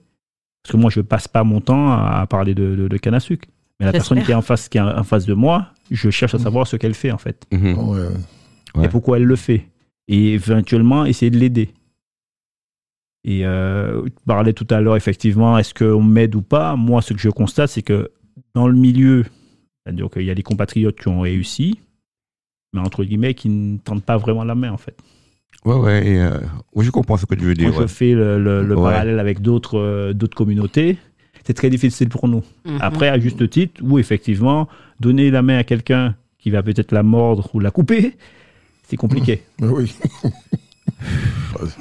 [0.63, 3.21] Parce que moi, je passe pas mon temps à parler de, de, de canne à
[3.21, 3.49] sucre.
[3.81, 6.35] Mais la personne qui est, en face, qui est en face de moi, je cherche
[6.35, 7.47] à savoir ce qu'elle fait en fait.
[7.51, 7.79] Mhm.
[7.79, 8.09] Ouais.
[8.75, 8.85] Ouais.
[8.85, 9.67] et pourquoi elle le fait.
[10.07, 11.73] Et éventuellement, essayer de l'aider.
[13.25, 16.77] Et euh, tu parlais tout à l'heure, effectivement, est-ce qu'on m'aide ou pas?
[16.77, 18.11] Moi, ce que je constate, c'est que
[18.55, 19.25] dans le milieu,
[19.85, 21.79] c'est-à-dire qu'il y a des compatriotes qui ont réussi,
[22.73, 24.97] mais entre guillemets, qui ne tentent pas vraiment la main, en fait.
[25.65, 26.07] Ouais, ouais.
[26.07, 26.41] et, euh,
[26.75, 27.71] oui, je comprends ce que tu veux dire.
[27.73, 27.83] Quand ouais.
[27.89, 28.83] je fais le, le- le Ouais.
[28.91, 30.99] parallèle avec d'autres euh, d'autres communautés,
[31.47, 32.43] c'est très difficile pour nous.
[32.65, 32.79] Mhm.
[32.81, 34.69] Après, à juste titre, où effectivement,
[35.01, 38.15] donner la main à quelqu'un qui va peut-être la mordre ou la couper,
[38.89, 39.43] c'est compliqué.
[39.61, 39.95] Oui.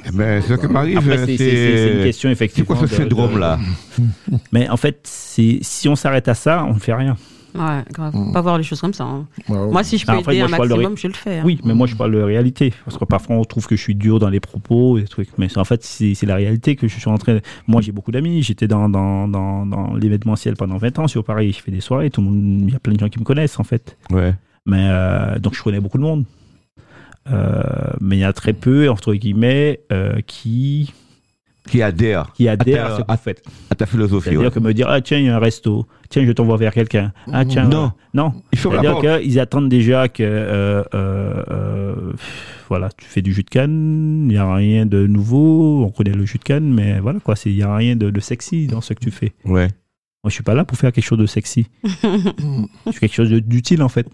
[0.06, 2.04] Eh Ben, ce qui m'arrive, c'est- c'est c'est- c'est une c'est.
[2.04, 2.76] question C'est effectivement.
[2.76, 3.58] quoi ce syndrome-là
[3.98, 7.16] de- Mais en fait, c'est si on s'arrête à ça, on ne fait rien.
[7.54, 8.14] Ouais, grave.
[8.16, 8.32] Mm.
[8.32, 9.04] Pas voir les choses comme ça.
[9.04, 9.26] hein.
[9.48, 11.06] Ouais, Moi, si je peux Ah, après, aider moi, un je parle de maximum, je
[11.08, 11.38] le fais.
[11.38, 11.42] hein.
[11.44, 12.72] Oui, mais moi je parle de réalité.
[12.84, 15.28] Parce que parfois on trouve que je suis dur dans les propos et trucs.
[15.38, 17.38] Mais en fait, c'est c'est la réalité que je suis en train.
[17.68, 18.42] Moi j'ai beaucoup d'amis.
[18.42, 21.52] J'étais dans, dans, dans, dans l'événementiel pendant 20 ans sur Paris.
[21.52, 22.10] Je fais des soirées.
[22.10, 23.96] Tout le monde, il y a plein de gens qui me connaissent en fait.
[24.10, 24.34] Ouais.
[24.66, 26.24] Mais euh, donc je connais beaucoup de monde.
[27.30, 27.62] Euh,
[28.00, 30.92] mais il y a très peu, entre guillemets, euh, qui,
[31.68, 33.42] Qui adhère qui adhèrent ta- à ce que vous faites.
[33.70, 34.24] à ta philosophie.
[34.28, 34.50] C'est-à-dire ouais.
[34.50, 37.12] que me dire, ah tiens, il y a un resto, tiens, je t'envoie vers quelqu'un.
[37.32, 37.84] Ah tiens, Non.
[37.86, 38.32] euh, non.
[38.52, 42.12] Il la C'est-à-dire qu'ils attendent déjà que, euh, euh, euh,
[42.68, 46.12] voilà, tu fais du jus de canne, il n'y a rien de nouveau, on connaît
[46.12, 48.82] le jus de canne, mais voilà quoi, il n'y a rien de, de sexy dans
[48.82, 49.32] ce que tu fais.
[49.46, 49.68] Ouais.
[50.22, 51.66] Moi, je suis pas là pour faire quelque chose de sexy.
[51.84, 54.06] je fais quelque chose d'utile en fait.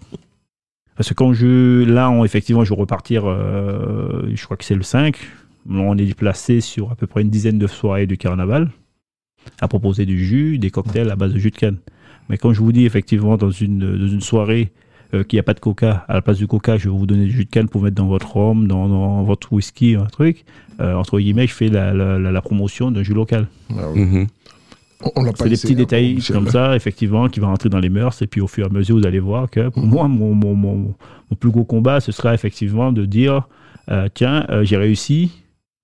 [0.96, 4.82] Parce que quand je, là, on, effectivement, je vais repartir, je crois que c'est le
[4.82, 5.16] 5.
[5.68, 8.70] On est déplacé sur à peu près une dizaine de soirées du carnaval
[9.61, 11.78] à proposer du jus, des cocktails à base de jus de canne.
[12.28, 14.72] Mais quand je vous dis effectivement dans une, dans une soirée
[15.14, 17.06] euh, qu'il n'y a pas de coca, à la place du coca, je vais vous
[17.06, 20.04] donner du jus de canne pour mettre dans votre rhum, dans, dans votre whisky, un
[20.06, 20.44] truc.
[20.80, 23.48] euh, entre guillemets, je fais la, la- la- la promotion d'un jus local.
[23.70, 24.00] Ah oui.
[24.04, 24.26] Mhm.
[25.34, 28.20] C'est des petits hein, détails comme ça, effectivement, qui vont rentrer dans les mœurs.
[28.22, 30.54] Et puis au fur et à mesure, vous allez voir que pour moi, mon, mon,
[30.54, 33.48] mon, mon plus gros combat, ce sera effectivement de dire
[33.90, 35.32] euh, tiens, euh, j'ai réussi.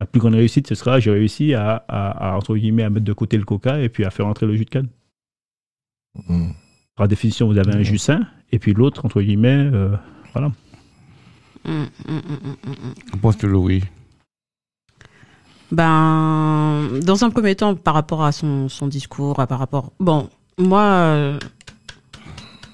[0.01, 3.05] La plus grande réussite, ce sera j'ai réussi à, à, à, entre guillemets, à mettre
[3.05, 4.89] de côté le coca et puis à faire entrer le jus de canne.
[6.29, 6.51] Mm.
[6.97, 9.95] par définition, vous avez un jus sain, et puis l'autre, entre guillemets, euh,
[10.33, 10.51] voilà.
[11.67, 11.87] Hum.
[13.11, 13.83] Qu'en penses-tu, Louis?
[15.73, 19.93] Ben, dans un premier temps, par rapport à son, son discours, par rapport.
[19.99, 21.39] Bon, moi, euh,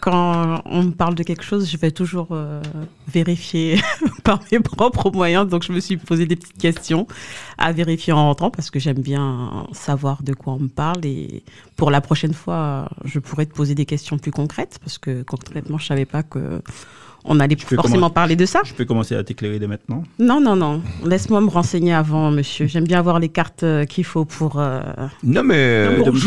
[0.01, 2.61] quand on me parle de quelque chose, je vais toujours euh,
[3.09, 3.81] vérifier
[4.25, 5.49] par mes propres moyens.
[5.49, 7.07] Donc, je me suis posé des petites questions
[7.59, 11.05] à vérifier en rentrant parce que j'aime bien savoir de quoi on me parle.
[11.05, 11.43] Et
[11.77, 15.79] pour la prochaine fois, je pourrais te poser des questions plus concrètes parce que concrètement,
[15.79, 16.62] je savais pas que
[17.25, 18.61] on allait peux forcément parler de ça.
[18.64, 20.03] Je peux commencer à t'éclairer dès maintenant.
[20.18, 20.83] Non, non, non.
[21.07, 22.66] Laisse-moi me renseigner avant, monsieur.
[22.66, 24.59] J'aime bien avoir les cartes euh, qu'il faut pour.
[24.59, 24.81] euh,
[25.23, 25.89] Non, mais.
[25.89, 26.20] Non, Pour de me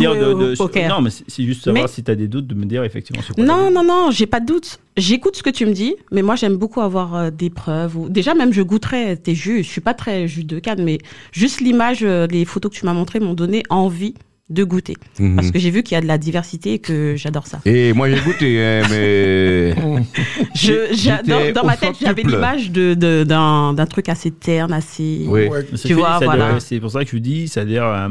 [0.48, 0.90] dire poker.
[0.90, 3.22] Non, mais c'est juste savoir Mais- si tu as des doutes, de me dire effectivement
[3.22, 4.80] sur quoi Non, non, non, j'ai pas de doute.
[4.98, 7.98] J'écoute ce que tu me dis, mais moi j'aime beaucoup avoir euh, des preuves.
[7.98, 8.08] Ou...
[8.10, 9.64] Déjà, même je goûterais tes jus.
[9.64, 11.00] Je suis pas très jus de canne, mais
[11.34, 14.14] juste l'image, euh, les photos que tu m'as montrées m'ont donné envie
[14.50, 14.96] de goûter.
[15.20, 15.36] Mhm.
[15.36, 17.62] Parce que j'ai vu qu'il y a de la diversité et que j'adore ça.
[17.66, 19.74] Et moi, j'ai goûté, hein, mais.
[20.54, 25.26] Je, dans, dans ma tête, j'avais l'image de, de- d'un, d'un truc assez terne, assez.
[25.28, 25.48] Oui.
[25.48, 25.66] Ouais.
[25.84, 26.60] Tu vois, voilà.
[26.60, 28.08] C'est pour ça que je vous dis, c'est-à-dire, euh,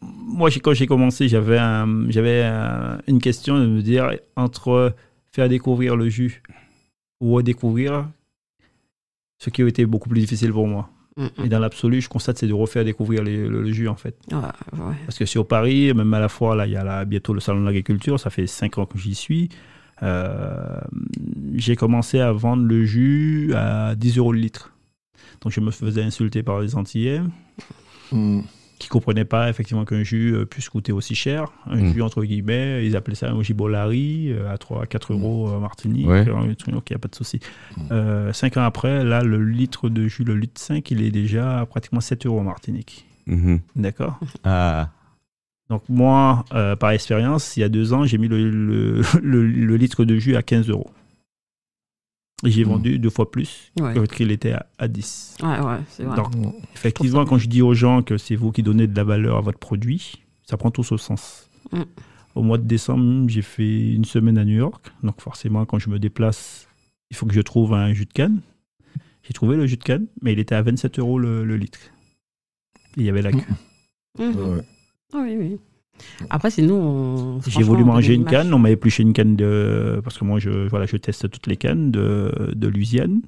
[0.00, 4.94] moi, j'ai- quand j'ai commencé, j'avais un- j'avais euh, une question de me dire entre
[5.32, 6.40] faire découvrir le jus
[7.20, 8.08] ou redécouvrir,
[9.38, 10.88] ce qui a été beaucoup plus difficile pour moi.
[11.16, 13.94] Mm, Et dans l'absolu, je constate, c'est de refaire découvrir les- le, le jus, en
[13.96, 14.16] fait.
[14.32, 14.34] mm.
[14.36, 14.40] Ouais,
[14.86, 14.94] ouais.
[15.06, 17.40] Parce que sur Paris, même à la fois, là, il y a là, bientôt le
[17.40, 19.48] salon de l'agriculture, ça fait 5 ans que j'y suis.
[20.02, 20.80] Euh,
[21.54, 24.72] j'ai commencé à vendre le jus à 10 euros le litre.
[25.40, 27.20] Donc je me faisais insulter par les Antillais
[28.12, 28.40] Mm.
[28.78, 31.46] Qui comprenaient pas effectivement qu'un jus euh, puisse coûter aussi cher.
[31.66, 31.92] Un Mm.
[31.94, 35.58] jus entre guillemets, ils appelaient ça un gibolari euh, à 3 à 4 euros euh,
[35.60, 36.06] Martinique.
[36.08, 36.28] Ouais.
[36.28, 37.40] Euh, un truc, Ok, y a pas de souci.
[37.90, 41.60] Euh, cinq ans après, là, le litre de jus, le litre 5, il est déjà
[41.60, 43.06] à pratiquement 7 euros Martinique.
[43.26, 43.60] Mhm.
[43.76, 44.18] D'accord?
[44.44, 44.90] Ah.
[45.70, 49.46] Donc moi, euh, par expérience, il y a deux ans, j'ai mis le, le, le-
[49.46, 50.90] le litre de jus à 15 euros.
[52.44, 52.68] J'ai Mm.
[52.68, 53.94] vendu deux fois plus Ouais.
[53.94, 55.36] que le prix il était à, à 10.
[55.42, 56.16] Ouais, ouais, c'est vrai.
[56.16, 56.32] Donc,
[56.74, 59.40] effectivement, quand je dis aux gens que c'est vous qui donnez de la valeur à
[59.40, 61.48] votre produit, ça prend tout son sens.
[61.72, 61.82] Mm.
[62.34, 64.84] Au mois de décembre, j'ai fait une semaine à New York.
[65.02, 66.68] Donc forcément, quand je me déplace,
[67.10, 68.40] il faut que je trouve un jus de canne.
[69.22, 71.78] J'ai trouvé le jus de canne, mais il était à 27 euros le, le litre.
[72.96, 73.38] Et il y avait la queue.
[74.18, 74.36] Mhm.
[74.36, 74.62] Ouais.
[75.14, 75.58] Ah oui, oui.
[76.30, 76.74] Après, c'est nous.
[76.74, 80.00] on- J'ai voulu manger une canne, on m'a épluché une canne de.
[80.04, 83.20] Parce que moi, je, voilà, je teste toutes les cannes de, de Louisiane.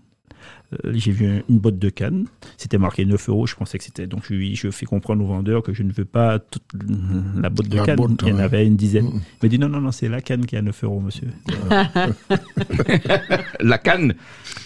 [0.84, 2.26] Euh, J'ai vu un- une botte de canne.
[2.56, 3.46] C'était marqué 9 euros.
[3.46, 4.06] Je pensais que c'était.
[4.08, 6.62] Donc, je, fais comprendre au vendeur que je ne veux pas toute
[7.40, 7.96] la botte de La canne.
[7.96, 8.42] botte, Il y en ouais.
[8.42, 9.06] avait une dizaine.
[9.06, 9.20] Mm.
[9.42, 11.28] Il m'a dit non, non, non, c'est la canne qui est à 9 euros, monsieur.
[13.60, 14.14] La canne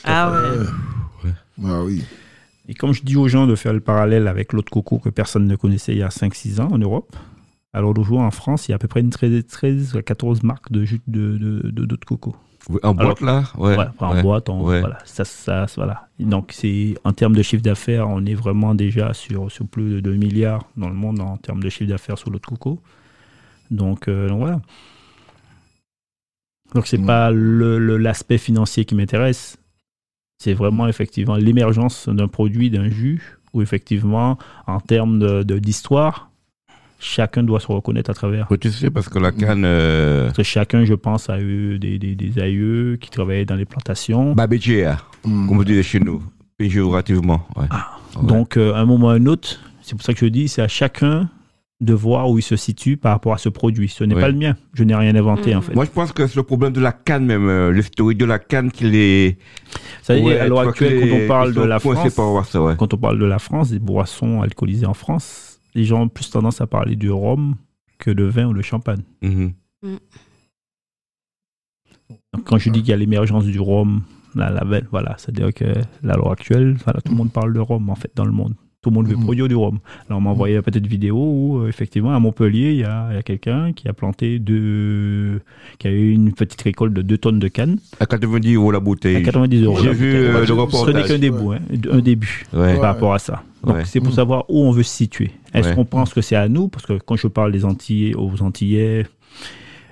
[0.04, 1.26] Ah ouais.
[1.26, 1.30] Euh,
[1.64, 2.02] Ah oui.
[2.68, 5.46] Et comme je dis aux gens de faire le parallèle avec l'autre coco que personne
[5.46, 7.16] ne connaissait il y a 5-6 ans en Europe,
[7.72, 10.42] alors aujourd'hui en France, il y a à peu près une 13, 13 à 14
[10.42, 12.34] marques de jus de, de, de, coco.
[12.82, 13.76] En boîte, là Ouais.
[14.00, 14.80] En boîte, ouais.
[14.80, 16.08] voilà, ça, ça, voilà.
[16.18, 16.54] Donc
[17.04, 20.64] en termes de chiffre d'affaires, on est vraiment déjà sur, sur plus de 2 milliards
[20.76, 22.80] dans le monde en termes de chiffre d'affaires sur l'eau de coco.
[23.70, 24.60] Donc, euh, donc voilà.
[26.74, 27.06] Donc c'est Mm.
[27.06, 29.58] pas l'aspect financier qui m'intéresse,
[30.38, 36.29] c'est vraiment effectivement l'émergence d'un produit, d'un jus, où effectivement, en termes de- d'histoire,
[37.00, 38.48] chacun doit se reconnaître à travers.
[38.50, 39.64] Ouais, Tu sais, parce que la canne.
[39.64, 43.56] euh, Parce que chacun, je pense, a eu des, des, des aïeux qui travaillaient dans
[43.56, 44.34] les plantations.
[44.34, 45.48] Babetière, Mm.
[45.48, 46.22] comme on dit chez nous,
[46.58, 47.46] péjorativement.
[47.56, 47.66] Ouais.
[47.70, 47.96] Ah.
[48.16, 48.26] Ouais.
[48.26, 50.48] Donc, euh, à un moment ou à un autre, c'est pour ça que je dis,
[50.48, 51.28] c'est à chacun
[51.80, 53.88] de voir où il se situe par rapport à ce produit.
[53.88, 54.20] Ce n'est Ouais.
[54.20, 54.54] pas le mien.
[54.74, 55.56] Je n'ai rien inventé, Mhm.
[55.58, 55.74] en fait.
[55.74, 58.38] Moi, je pense que c'est le problème de la canne, même, euh, l'historique de la
[58.38, 59.38] canne qui est.
[60.02, 61.96] Ça veut dire, Ouais, à l'heure actuelle, que quand les- on parle de la France,
[62.46, 66.08] ça, quand on parle de la France, des boissons alcoolisées en France, les gens ont
[66.08, 67.56] plus tendance à parler du rhum
[67.98, 69.02] que de vin ou de champagne.
[69.22, 69.52] Mhm.
[72.32, 74.02] Donc, quand je dis qu'il y a l'émergence du rhum,
[74.34, 77.88] la, la, voilà, c'est-à-dire que à l'heure actuelle, voilà, tout le monde parle de rhum,
[77.90, 78.54] en fait, dans le monde.
[78.82, 79.24] Tout le monde veut Mhm.
[79.24, 79.78] produire du rhum.
[80.08, 83.08] Alors, on m'a envoyé peut-être une vidéo où, euh, effectivement, à Montpellier, il y a,
[83.10, 85.42] il y a quelqu'un qui a planté deux,
[85.78, 88.78] qui a eu une petite récolte de 2 tonnes de cannes À 90 euros la
[88.78, 89.22] à bouteille.
[89.22, 89.78] 90 euros.
[89.82, 91.08] J'ai vu euh, le Ce n'est reportage.
[91.08, 91.58] qu'un début, hein,
[91.92, 92.76] un début Ouais.
[92.76, 93.42] par rapport à ça.
[93.64, 93.84] Donc, Ouais.
[93.84, 94.14] c'est pour Mhm.
[94.14, 95.30] savoir où on veut se situer.
[95.52, 95.74] Est-ce Ouais.
[95.74, 96.68] qu'on pense que c'est à nous?
[96.68, 99.04] Parce que quand je parle des Antillais aux Antillais,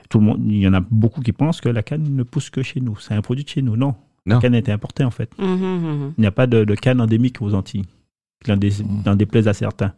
[0.08, 2.48] tout le monde, il y en a beaucoup qui pensent que la canne ne pousse
[2.48, 2.96] que chez nous.
[3.00, 3.76] C'est un produit de chez nous.
[3.76, 3.94] Non.
[4.24, 4.36] Non.
[4.36, 5.28] La canne était importée, en fait.
[5.38, 6.12] Mhm, mhm.
[6.16, 7.84] Il n'y a pas de, de canne endémique aux Antilles.
[8.44, 8.72] Qui en dé-
[9.06, 9.92] en déplaise à certains.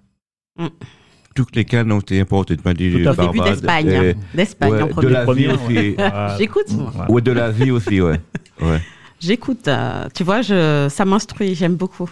[1.35, 2.57] Toutes les cannes ont été importées.
[2.57, 3.89] Début Barbade, d'Espagne.
[3.95, 4.13] hein.
[4.35, 5.11] D'Espagne ouais, en de premier.
[5.11, 5.97] la- Premier, vie aussi.
[6.39, 6.91] J'écoute, moi.
[6.95, 7.11] Voilà.
[7.11, 8.21] Ouais, de l'Asie aussi, ouais.
[8.63, 8.81] ouais.
[9.21, 9.69] J'écoute.
[9.69, 11.55] euh, tu vois, je, ça m'instruit.
[11.55, 12.11] J'aime beaucoup.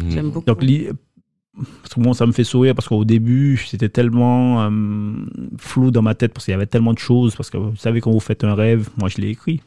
[0.00, 0.10] Mhm.
[0.10, 0.46] J'aime beaucoup.
[0.46, 0.88] Donc, li-
[1.82, 4.70] parce que bon, ça me fait sourire parce qu'au début, c'était tellement euh,
[5.58, 7.34] flou dans ma tête parce qu'il y avait tellement de choses.
[7.34, 9.60] Parce que vous savez, quand vous faites un rêve, moi je l'ai écrit.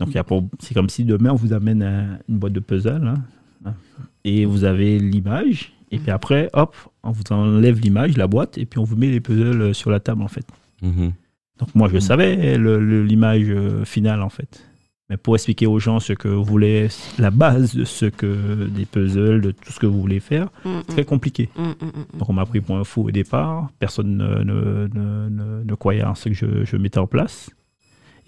[0.00, 2.54] Donc il y a pour- c'est comme si demain on vous amène un- une boîte
[2.54, 3.22] de puzzle hein,
[4.24, 5.72] et vous avez l'image.
[5.90, 9.08] Et puis après, hop, on vous enlève l'image, la boîte, et puis on vous met
[9.10, 10.46] les puzzles sur la table en fait.
[10.82, 11.12] Mhm.
[11.58, 14.64] Donc moi je savais le- l'image euh, finale en fait.
[15.10, 16.88] Mais pour expliquer aux gens ce que vous voulez,
[17.18, 20.70] la base de ce que des puzzles, de tout ce que vous voulez faire, Mm,
[20.86, 21.50] c'est très compliqué.
[21.56, 22.18] mm, mm, mm, mm.
[22.18, 23.68] Donc on m'a pris pour un fou au départ.
[23.78, 27.50] Personne ne, ne, ne- ne- ne croyait en ce que je, je mettais en place.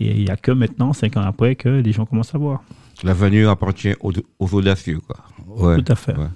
[0.01, 2.63] Et il n'y a que maintenant, cinq ans après, que les gens commencent à voir.
[3.03, 5.17] L'avenir appartient aux, aux audacieux, quoi.
[5.47, 5.83] Ouais.
[5.83, 6.17] Tout à fait.
[6.17, 6.29] ouais.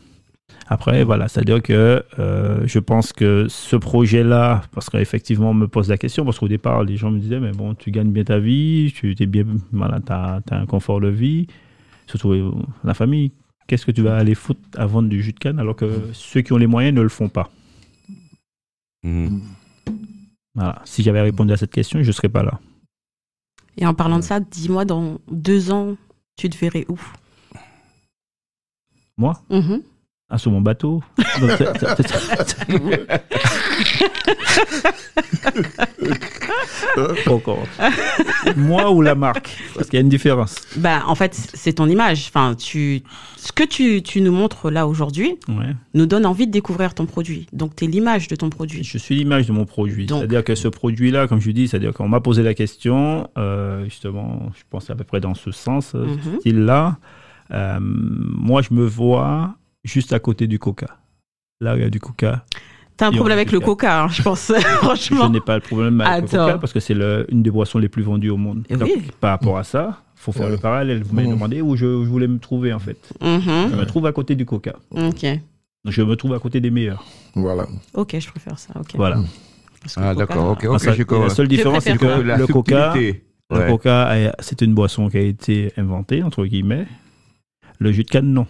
[0.70, 5.88] Après, voilà, c'est-à-dire que euh, je pense que ce projet-là, parce qu'effectivement, on me pose
[5.88, 8.38] la question, parce qu'au départ, les gens me disaient, mais bon, tu gagnes bien ta
[8.38, 11.46] vie, tu es bien, voilà, as, un confort de vie,
[12.06, 12.52] surtout euh,
[12.84, 13.32] la famille.
[13.66, 16.42] Qu'est-ce que tu vas aller foutre à vendre du jus de canne alors que ceux
[16.42, 17.50] qui ont les moyens ne le font pas?
[19.04, 19.40] Mhm.
[20.54, 20.82] Voilà.
[20.84, 22.60] Si j'avais répondu à cette question, je ne serais pas là.
[23.78, 25.96] Et en parlant de ça, dis-moi, dans deux ans,
[26.38, 26.98] tu te verrais où?
[29.16, 29.82] Moi, Mhm.
[30.30, 31.02] Ah, sur mon bateau.
[37.26, 37.64] Encore.
[38.56, 39.56] Moi ou la marque?
[39.74, 40.56] Parce qu'il y a une différence.
[40.76, 42.26] Bah, en fait, c'est ton image.
[42.28, 43.02] Enfin, tu,
[43.36, 45.74] ce que tu, tu nous montres là aujourd'hui Ouais.
[45.94, 47.46] nous donne envie de découvrir ton produit.
[47.52, 48.84] Donc, tu es l'image de ton produit.
[48.84, 50.06] Je suis l'image de mon produit.
[50.08, 54.50] C'est-à-dire que ce produit-là, comme je dis, c'est-à-dire qu'on m'a posé la question, euh, justement,
[54.56, 56.40] je pense à peu près dans ce sens, ce Mhm.
[56.40, 56.96] style-là.
[57.50, 59.54] Euh, moi, je me vois
[59.84, 60.98] juste à côté du coca.
[61.60, 62.44] Là, il y a du coca.
[62.96, 65.28] T'as un Il problème avec le coca, hein, je pense, Je franchement.
[65.30, 66.94] n'ai pas le problème avec le coca parce que c'est
[67.28, 68.64] une des boissons les plus vendues au monde.
[68.68, 69.02] Eh Donc, oui.
[69.20, 70.52] par rapport à ça, faut faire Ouais.
[70.52, 71.02] le parallèle.
[71.04, 72.98] Vous m'avez demandé où je, je voulais me trouver, en fait.
[73.20, 73.40] Mhm.
[73.70, 74.74] Je me trouve à côté du coca.
[74.90, 75.22] Ok.
[75.84, 77.04] Donc, je me trouve à côté des meilleurs.
[77.36, 77.66] Voilà.
[77.94, 78.72] Ok, je préfère ça.
[78.78, 78.90] Ok.
[78.96, 79.18] Voilà.
[79.96, 81.22] Ah, d'accord, ok, ok, compris.
[81.22, 82.94] la seule différence, c'est que le coca.
[82.96, 83.14] Le
[83.50, 83.66] Ouais.
[83.68, 86.86] coca, est- c'est une boisson qui a été inventée, entre guillemets.
[87.78, 88.46] Le jus de canne, non.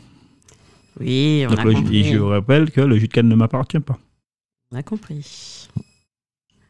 [1.01, 1.99] Oui, on Donc, a le- compris.
[2.01, 3.99] et je rappelle que le jus de canne ne m'appartient pas.
[4.73, 5.69] On a compris.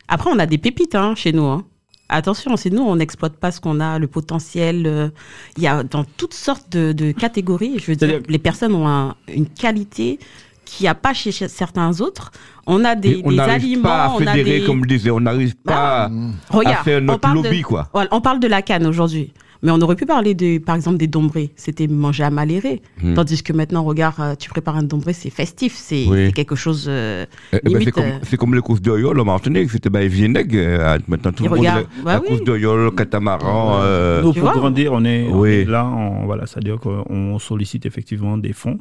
[0.08, 1.44] Après, on a des pépites hein, chez nous.
[1.44, 1.64] hein.
[2.10, 4.86] Attention, c'est nous, on n'exploite pas ce qu'on a, le potentiel.
[4.86, 5.10] euh,
[5.58, 7.78] Il y a dans toutes sortes de, de catégories.
[7.78, 10.18] Je veux dire, les personnes ont un- une qualité
[10.64, 12.30] qu'il n'y a pas chez, chez certains autres.
[12.66, 14.66] On a des, Et on des n'arrive aliments, pas à on a fédérer, des...
[14.66, 16.10] comme je disais, on n'arrive pas à- à
[16.50, 17.90] Regarde, faire notre lobby, de, quoi.
[18.10, 19.32] On parle de la canne aujourd'hui.
[19.62, 21.50] Mais on aurait pu parler, de, par exemple, des dombrés.
[21.56, 22.80] C'était manger à maléré.
[23.02, 23.14] Hmm.
[23.14, 25.74] Tandis que maintenant, regarde, euh, tu prépares un dombré, c'est festif.
[25.74, 26.32] C'est Oui.
[26.32, 26.86] quelque chose...
[26.88, 29.70] euh, Eh ben, Limite, c'est comme, euh, c'est comme les courses de yole en Martinique,
[29.70, 32.28] c'était ben, Vieneg, euh, maintenant tout Et le monde, regarde, bah la oui.
[32.44, 35.50] course yole, catamaran, euh, pour grandir, on est, on Oui.
[35.50, 38.78] est là, on- voilà, c'est-à-dire qu'on sollicite effectivement des fonds,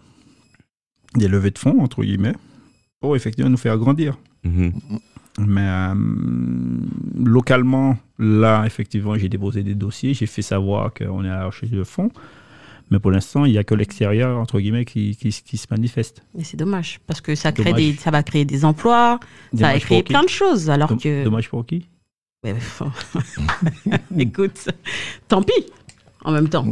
[1.16, 2.34] des levées de fonds, entre guillemets,
[3.00, 4.18] pour effectivement nous faire grandir.
[4.48, 5.00] Mhm.
[5.40, 5.94] Mais euh,
[7.24, 11.72] localement, là, effectivement, j'ai déposé des dossiers, j'ai fait savoir qu'on est à la recherche
[11.72, 12.10] de fonds.
[12.90, 16.24] Mais pour l'instant, il n'y a que l'extérieur, entre guillemets, qui, qui, qui se manifeste.
[16.40, 17.82] Et c'est dommage, parce que ça, crée Dommage.
[17.82, 19.20] des, ça va créer des emplois,
[19.56, 20.70] ça va créer plein de choses.
[20.70, 21.24] Alors Dom- que.
[21.24, 21.88] Dommage pour qui?
[24.18, 24.70] Écoute,
[25.28, 25.52] tant pis,
[26.24, 26.66] en même temps.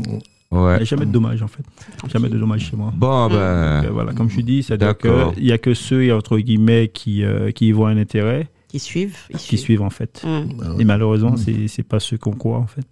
[0.51, 0.73] Il n'y Ouais.
[0.73, 1.63] a jamais de dommage, en fait.
[2.07, 2.93] Jamais de dommage chez moi.
[2.95, 3.29] Bon, Mm.
[3.29, 6.87] ben, Donc, euh, voilà, comme je dis, c'est-à-dire qu'il n'y a que ceux, entre guillemets,
[6.89, 9.17] qui, euh, qui y voient un intérêt, Qui suivent.
[9.31, 10.23] Ils qui suivent, en fait.
[10.25, 10.79] Mm.
[10.81, 12.85] Et malheureusement, c'est c'est pas ceux qu'on croit, en fait.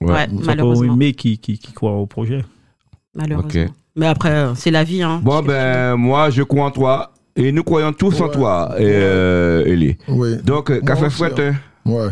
[0.00, 0.94] Ouais, qu'on malheureusement.
[0.94, 2.44] aimait qui, qui, qui croient au projet.
[3.14, 3.48] malheureusement.
[3.62, 3.70] Ok.
[3.96, 5.02] Mais après, euh, c'est la vie.
[5.02, 5.20] Hein.
[5.24, 7.12] bon, ben, moi, je crois en toi.
[7.36, 8.30] Et nous croyons tous en Ouais.
[8.32, 9.96] toi, et, euh, Elie.
[10.08, 10.36] Oui.
[10.44, 11.54] Donc, euh, café fouette, hein.
[11.86, 11.90] hein.
[11.90, 12.08] Ouais.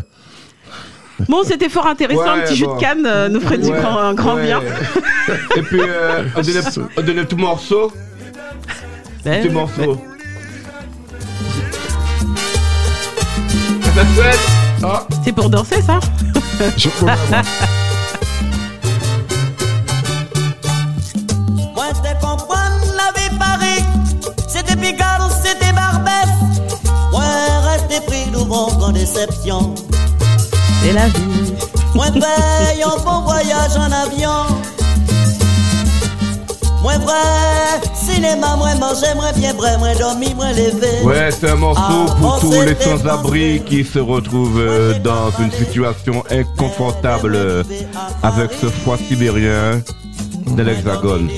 [1.29, 2.31] Bon, c'était fort intéressant.
[2.33, 4.45] un petit jus de canne euh, nous ferait du grand, un grand ouais.
[4.45, 4.61] bien.
[5.55, 7.91] Et puis, euh, on donne on donne un petit morceau.
[9.23, 10.01] Ben, Petit morceau.
[14.15, 14.39] Fouette.
[14.83, 15.99] Ah, c'est pour danser, ça
[16.75, 16.89] Je.
[21.75, 23.83] Moi te comprendre la vie Paris
[24.47, 26.29] C'était Picard c'était Barbès
[27.11, 27.23] Moi
[27.63, 29.75] rester pris devant en déception
[30.83, 31.53] C'est la vie.
[31.95, 34.29] Moi paye un bon voyage en avion
[36.81, 41.55] Moi vrai cinéma Moi manger Moi bien vrai Moi dormir Moi lever Ouais, c'est un
[41.55, 47.63] morceau Ah, pour tous les sans-abri qui se retrouvent euh, dans une situation inconfortable euh,
[48.23, 49.81] avec ce froid sibérien
[50.57, 51.29] de l'Hexagone.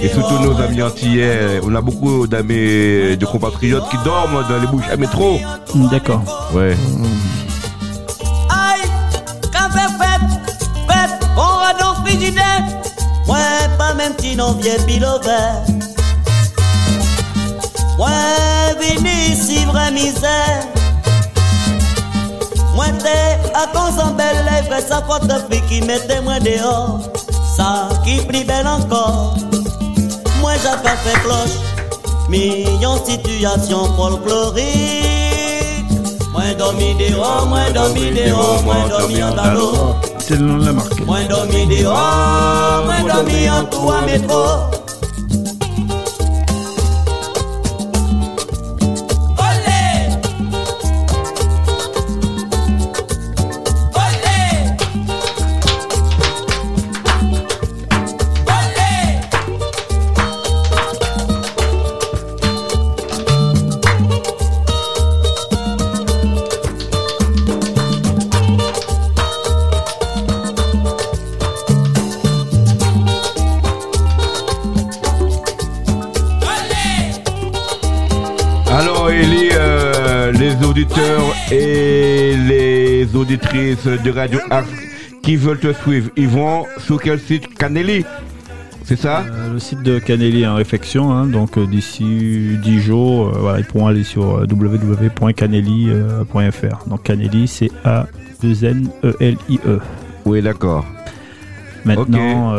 [0.00, 4.66] Et surtout nos amis antillais, on a beaucoup d'amis, de compatriotes qui dorment dans les
[4.66, 5.38] bouches à métro.
[5.90, 6.22] D'accord.
[6.54, 6.76] Ouais.
[6.76, 7.45] Aïe,
[13.96, 15.64] même si non au vert.
[17.98, 20.64] Ouais, vini si vraie misère.
[22.74, 27.00] Moi t'es à cause en belle lèvre, sa faute fille qui mettait moi dehors.
[27.56, 29.34] Ça qui plus belle encore.
[30.40, 31.58] Moi j'ai fait cloche,
[32.28, 34.66] million situation folklorique.
[36.32, 40.15] Moi dormi dehors, moi dormi dehors, moi dormi en.
[40.28, 41.06] C'est le nom de la marque.
[41.06, 44.75] Moi dormi dehors, moi dormi en tout à métro.
[83.56, 84.68] Auditrices de Radio Axe
[85.22, 87.54] qui veulent te suivre, ils vont sur quel site?
[87.56, 88.04] Canelli
[88.84, 89.20] C'est ça?
[89.24, 93.38] Euh, le site de Canelli est en réflexion, hein, donc euh, d'ici 10 jours, euh,
[93.40, 96.88] voilà, ils pourront aller sur www.canelli.fr.
[96.88, 99.80] Donc Canelli, c'est A-2-N-E-L-I-E.
[100.26, 100.84] Oui, d'accord.
[101.84, 102.54] Maintenant,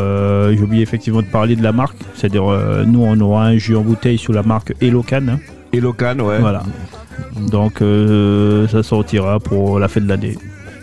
[0.50, 2.44] j'ai oublié effectivement de parler de la marque, c'est-à-dire
[2.86, 5.28] nous on aura un jus en bouteille sous la marque Elocan.
[5.28, 5.38] hein.
[5.74, 6.38] Et Locan, ouais.
[6.40, 6.62] Voilà.
[7.50, 7.82] Donc
[8.70, 10.38] ça sortira pour la fin de l'année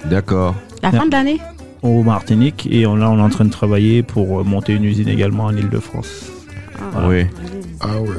[0.10, 0.56] D'accord.
[0.84, 1.40] La fin de l'année
[1.82, 4.84] au Martinique et on, là on est en train de travailler pour euh, monter une
[4.86, 6.32] usine également en Ile-de-France.
[6.94, 7.08] Voilà.
[7.08, 7.26] Oui.
[7.80, 8.10] Ah ouais.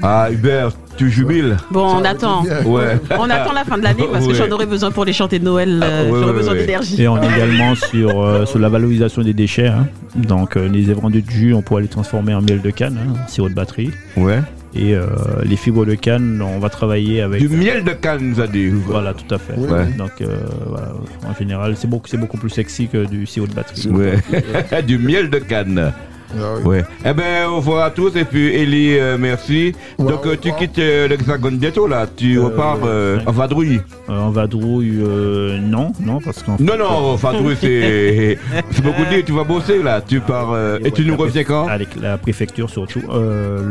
[0.00, 2.44] Ah, Hubert, tu jubiles Bon, on attend.
[2.64, 3.00] Ouais.
[3.18, 4.36] On attend la fin de l'année parce que Ouais.
[4.38, 5.80] j'en aurai besoin pour les chanter de Noël.
[5.82, 6.60] euh, Ah, ouais, J'aurai ouais, besoin ouais.
[6.60, 7.02] d'énergie.
[7.02, 9.66] Et on est également sur, euh, sur la valorisation des déchets.
[9.66, 9.88] hein.
[10.14, 13.14] Donc euh, les évendus de jus, on pourra les transformer en miel de canne, hein,
[13.24, 13.90] en sirop de batterie.
[14.16, 14.40] Ouais.
[14.74, 15.06] Et euh,
[15.44, 17.40] les fibres de canne, on va travailler avec.
[17.40, 18.68] Du miel de canne, nous a dit.
[18.68, 19.54] Voilà, tout à fait.
[19.54, 19.86] Ouais.
[19.96, 20.92] Donc euh, voilà,
[21.26, 23.88] en général, c'est beaucoup, beaucoup plus sexy que du sirop de batterie.
[23.88, 24.82] Ouais.
[24.86, 25.92] du miel de canne.
[26.30, 26.64] Ah oui.
[26.64, 26.84] Ouais.
[27.06, 29.72] Eh ben, au revoir à tous et puis Elie, euh, merci.
[29.98, 32.06] Ouais, Donc, euh, tu quittes euh, l'Hexagone bientôt là.
[32.14, 33.22] Tu Euh, repars euh, ouais.
[33.26, 33.80] en vadrouille.
[34.08, 38.38] Euh, en vadrouille, euh, non, non, parce qu'en Non, fait, non, vadrouille, c'est
[38.70, 39.24] c'est beaucoup dit.
[39.24, 40.00] Tu vas bosser là.
[40.06, 41.66] Tu pars euh, et tu nous reviens quand?
[41.68, 43.62] Avec la préfecture surtout, euh,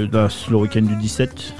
[0.00, 1.54] le, dans- le week-end du 17.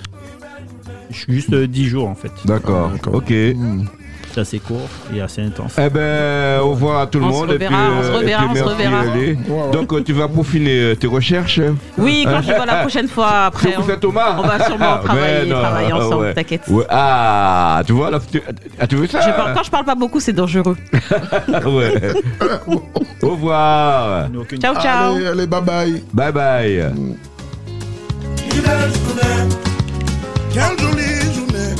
[1.28, 2.30] Juste euh, 10 jours en fait.
[2.44, 2.90] D'accord.
[2.90, 3.14] Ah, d'accord.
[3.14, 3.30] Ok.
[3.30, 3.84] Hmm.
[4.32, 5.74] C'est assez court et assez intense.
[5.78, 7.50] Eh ben, au revoir à tout le monde.
[7.50, 9.02] Reverra, et puis, on se euh, reverra, on se reverra.
[9.72, 11.58] Donc, tu vas peaufiner euh, tes recherches.
[11.58, 11.76] Hein.
[11.96, 13.74] Oui, quand je vois la prochaine fois après.
[13.76, 14.36] on, Thomas.
[14.38, 16.62] on va sûrement ah, ben travailler, travailler ah, ensemble, t'inquiète.
[16.88, 18.42] Ah, tu vois, là, tu,
[18.78, 19.20] ah, tu veux ça?
[19.54, 20.76] Quand je parle pas beaucoup, c'est dangereux.
[23.22, 24.28] au revoir.
[24.60, 25.16] Ciao, ciao.
[25.16, 26.02] Allez, allez, bye bye.
[26.12, 26.92] Bye bye.
[30.52, 31.74] Quelle jolie journée.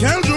[0.00, 0.29] Count